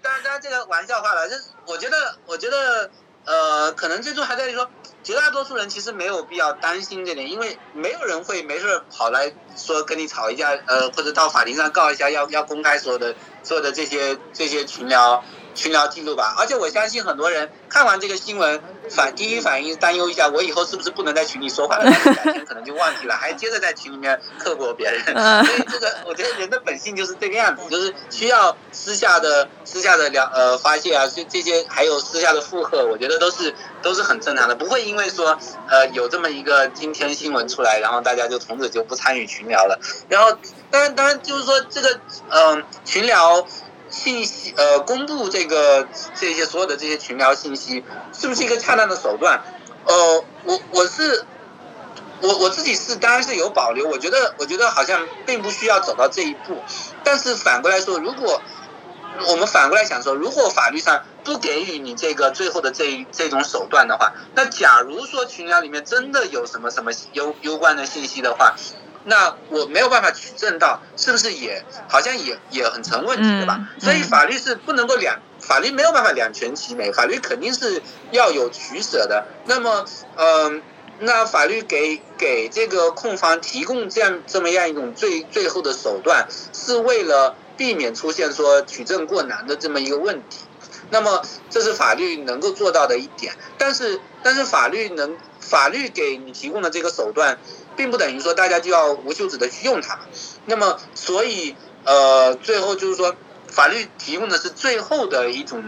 [0.00, 1.28] 当然当然，这个玩笑话了。
[1.28, 2.90] 就是我觉得，我觉得，
[3.24, 4.68] 呃，可能最终还在于说，
[5.02, 15.24] 绝大多数人其实没有必要担心这点，因为没有人会没事跑来说跟你吵一架，呃，或者到法庭上告一下，要要公开所有的所有的这些这些群聊。
[15.54, 18.60] 群聊记录吧，而且我相信很多人看完这个新闻，
[18.90, 21.84] 反第一反应担忧一下，我以后是不是不能在群里说话了？
[22.24, 25.02] 改天可能就忘记了，还接着在群里面刻薄别人。
[25.44, 35.38] 所以这个，我觉得人的本性就是这个样子，就是需要私下的私下的聊呃发泄啊，这这些还有私下的附和，我觉得都是都是很正常的，不会因为说
[35.68, 39.78] 呃有这么一个今天新闻出来，然后大家就从此就不参与群聊了。
[40.08, 40.36] 然后
[40.70, 42.00] 当然当然就是说这个
[42.30, 43.46] 嗯群聊。
[43.92, 49.40] 信息呃，公布这个这些所有的这些群聊信息，是不是一个恰当的手段？
[49.86, 51.24] 呃，我我是
[52.22, 56.56] 我我自己是当然是有保留，我觉得我觉得好像并不需要走到这一步。
[57.04, 58.40] 但是反过来说，如果
[59.28, 68.56] 我们反过来想说，如果法律上不给予你这个最后的这这种手段的话，那假如说群聊里面真的有什么什么攸攸关的信息的话。
[69.04, 73.68] 那我没有办法举证到，是不是也好像也也很成问题，对吧？
[73.80, 79.26] 所以法律是不能够两，法律没有办法两全其美，法律肯定是要有取舍的。
[79.46, 79.84] 那么，
[80.16, 80.62] 嗯，
[81.00, 90.38] 那法律给给这个控方提供这样这么样一种最最后的手段，是为了避免出现说举证过难的这么一个问题。
[90.90, 93.34] 那么，这是法律能够做到的一点。
[93.58, 97.38] 但是，但是法律能法律给你提供的这个手段。
[97.76, 99.98] 并不等于说大家就要无休止的去用它，
[100.46, 103.14] 那么所以呃最后就是说
[103.48, 105.62] 法律提供的是最后的一种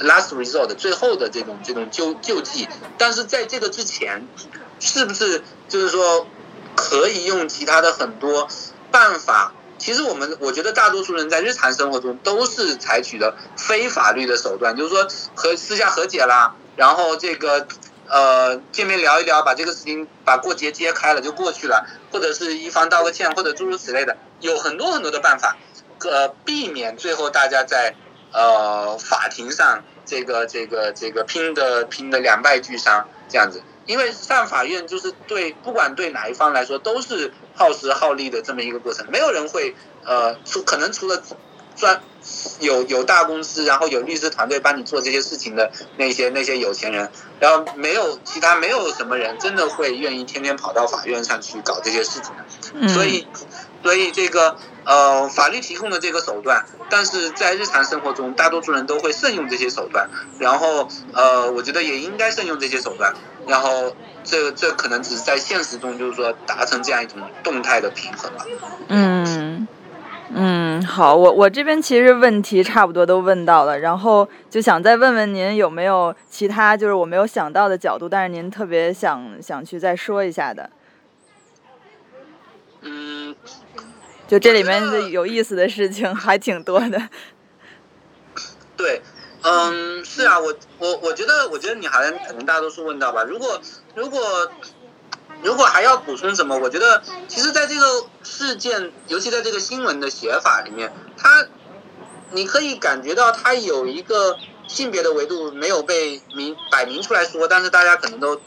[0.00, 2.68] last resort 最后的这种这种救救济，
[2.98, 4.26] 但是在这个之前，
[4.78, 6.26] 是不是就是说
[6.76, 8.48] 可以用其他的很多
[8.90, 9.52] 办法？
[9.78, 17.66] 其实我们我觉得大多数人在日常生活中都是采取的非法律的手段，就是说和私下和解啦，然后这个。
[18.10, 25.56] 呃，见面聊一聊，把这个事情把过节揭开了就过去了，或者是一方道个歉，或者诸如此类的，有很多很多的办法，
[26.00, 27.94] 呃，避免最后大家在
[28.32, 41.22] 呃法庭上这个这个这个拼的拼的两败俱伤这样子，因为上法院就是对不管对哪一方来说都是耗时耗力的这么一个过程，没有人会呃除可能除了。
[41.76, 42.00] 专
[42.60, 53.26] 有有大公司，然后有律师团队帮你做这些事情的那些那些有钱人，然后没有其他没有什么人真的会愿意天天跑到法院上去搞这些事情的，所以
[53.82, 63.14] 所以这个呃法律提供的这个手段，但是在日常生活中大多数人都会慎用这些手段，然后呃我觉得也应该慎用这些手段，
[63.46, 68.44] 然后这这可能只是在现实中就是说达成这样一种动态的平衡吧。
[68.88, 69.66] 嗯。
[70.32, 80.70] 嗯，好，我我这边其实问题差不多都问到了，然后就想再问问您有没有其他就是我没有想到的角度，但是您特别想想去再说一下的。
[82.82, 83.34] 嗯，
[84.28, 87.08] 就这里面的有意思的事情还挺多的。
[88.78, 89.02] 对，
[89.42, 93.60] 嗯，是啊，我我我觉得我觉得你好像可能大多数问到吧，如果
[93.96, 94.20] 如果
[95.42, 101.46] 如果还要补充什么，我觉得其实在这个事件，尤其在这个新闻的写法里面，它
[102.30, 104.36] 你可以感觉到它有一个
[104.68, 108.40] 性别的维度没有被明摆明出来说，但是大家可能都。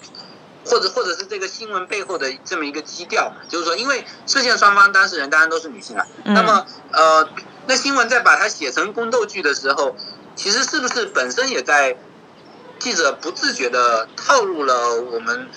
[0.65, 7.27] 或者或者是这个新闻背后的这么一个基调嘛，就是说，因为事件双方当事人当然都是女性啊，那么呃，
[7.67, 9.93] 那新闻在把它写成宫斗剧的时候，
[10.37, 11.97] 其实是不是本身也在
[12.79, 15.49] 记者不自觉的套入了我们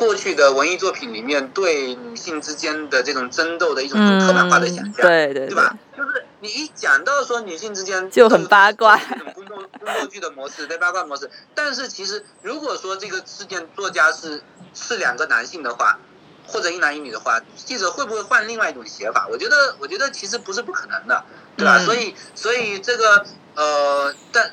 [0.00, 5.76] 过去的文艺作品里面对女性之间的这种争斗的一种很刻板化的想象，对对对吧？
[5.94, 8.96] 就是你一讲到说女性之间就很八卦。
[8.96, 11.30] 宫斗剧的模式，对八卦模式。
[11.54, 15.98] 但是其实，如果说这个事件作家是是两个男性的话，
[16.46, 19.28] 或者一男一女的话，记者会不会换另外一种写法？
[19.30, 21.22] 我觉得，我觉得其实不是不可能的，
[21.58, 21.78] 对吧？
[21.78, 24.50] 所以，所以这个呃，但。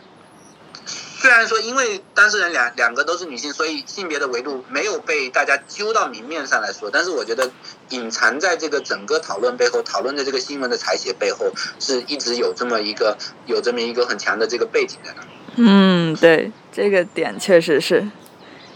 [1.19, 7.49] 虽然说，因为当事人两两个都是女性，所以性别的维度没有被大家揪到明面上来说，但是我觉得
[7.89, 13.17] 隐藏在这个整个讨论背后，讨论的这个新闻的采写背后，是一直有这么一个
[13.47, 15.23] 有这么一个很强的这个背景在那。
[15.55, 18.07] 嗯，对，这个点确实是，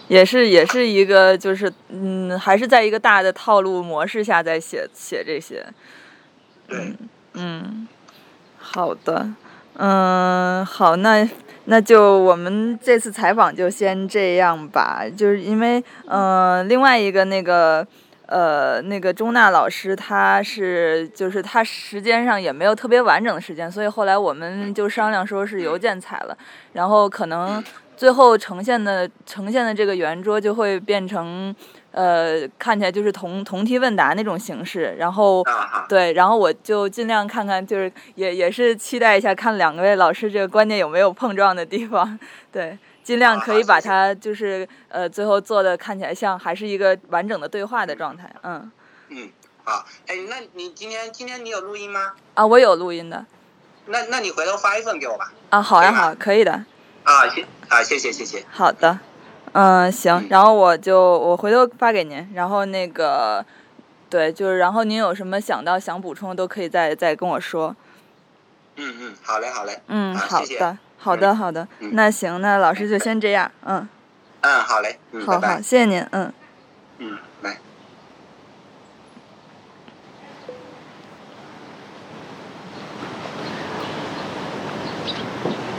[0.07, 5.63] 也是也是一个就是嗯，还是在一个大的套路模式下在写写这些。
[6.69, 6.97] 嗯
[7.33, 7.87] 嗯，
[8.57, 9.29] 好的，
[9.75, 11.29] 嗯，好，那。
[11.71, 17.87] 那就我们这次采访就先这样吧，就是因为，嗯，另外一个那个，
[18.25, 26.37] 呃，那个钟娜老师，他是就是他时间上也没有特别完整的时间，所以后来我们就商量说是邮件采了，
[26.73, 27.63] 然后可能
[27.95, 31.55] 最后呈现的呈现的这个圆桌就会变成。
[31.91, 35.43] 呃，看起来就是同同题问答那种形式，然后
[35.89, 42.17] 对，然后我就尽量看看，就是也也是期待一下，看两位老师这个观点有没有碰撞的地方，
[42.51, 48.71] 对，尽量可以把它就是呃最后做的看起来像还是一个完整的对话的状态，嗯。
[49.09, 49.29] 嗯，
[49.65, 52.13] 好，哎，那你今天今天你有录音吗？
[52.33, 53.25] 啊，我有录音的。
[53.87, 55.33] 那那你回头发一份给我吧。
[55.49, 56.53] 啊，好呀，好，可以的。
[57.03, 58.45] 啊，谢啊，谢谢谢谢。
[58.49, 59.10] 好的。
[59.53, 63.45] 嗯，行，然后我就我回头发给您，然后那个，
[64.09, 67.75] 对，就是然后您有什么想到想补充都可以再再跟我说。
[68.77, 69.81] 嗯嗯，好嘞好嘞。
[69.87, 73.87] 嗯，好的，好的好的，那行，那老师就先这样，嗯。
[74.41, 74.97] 嗯，好嘞。
[75.25, 76.31] 好好，谢谢您，嗯。
[76.99, 77.30] 嗯，来。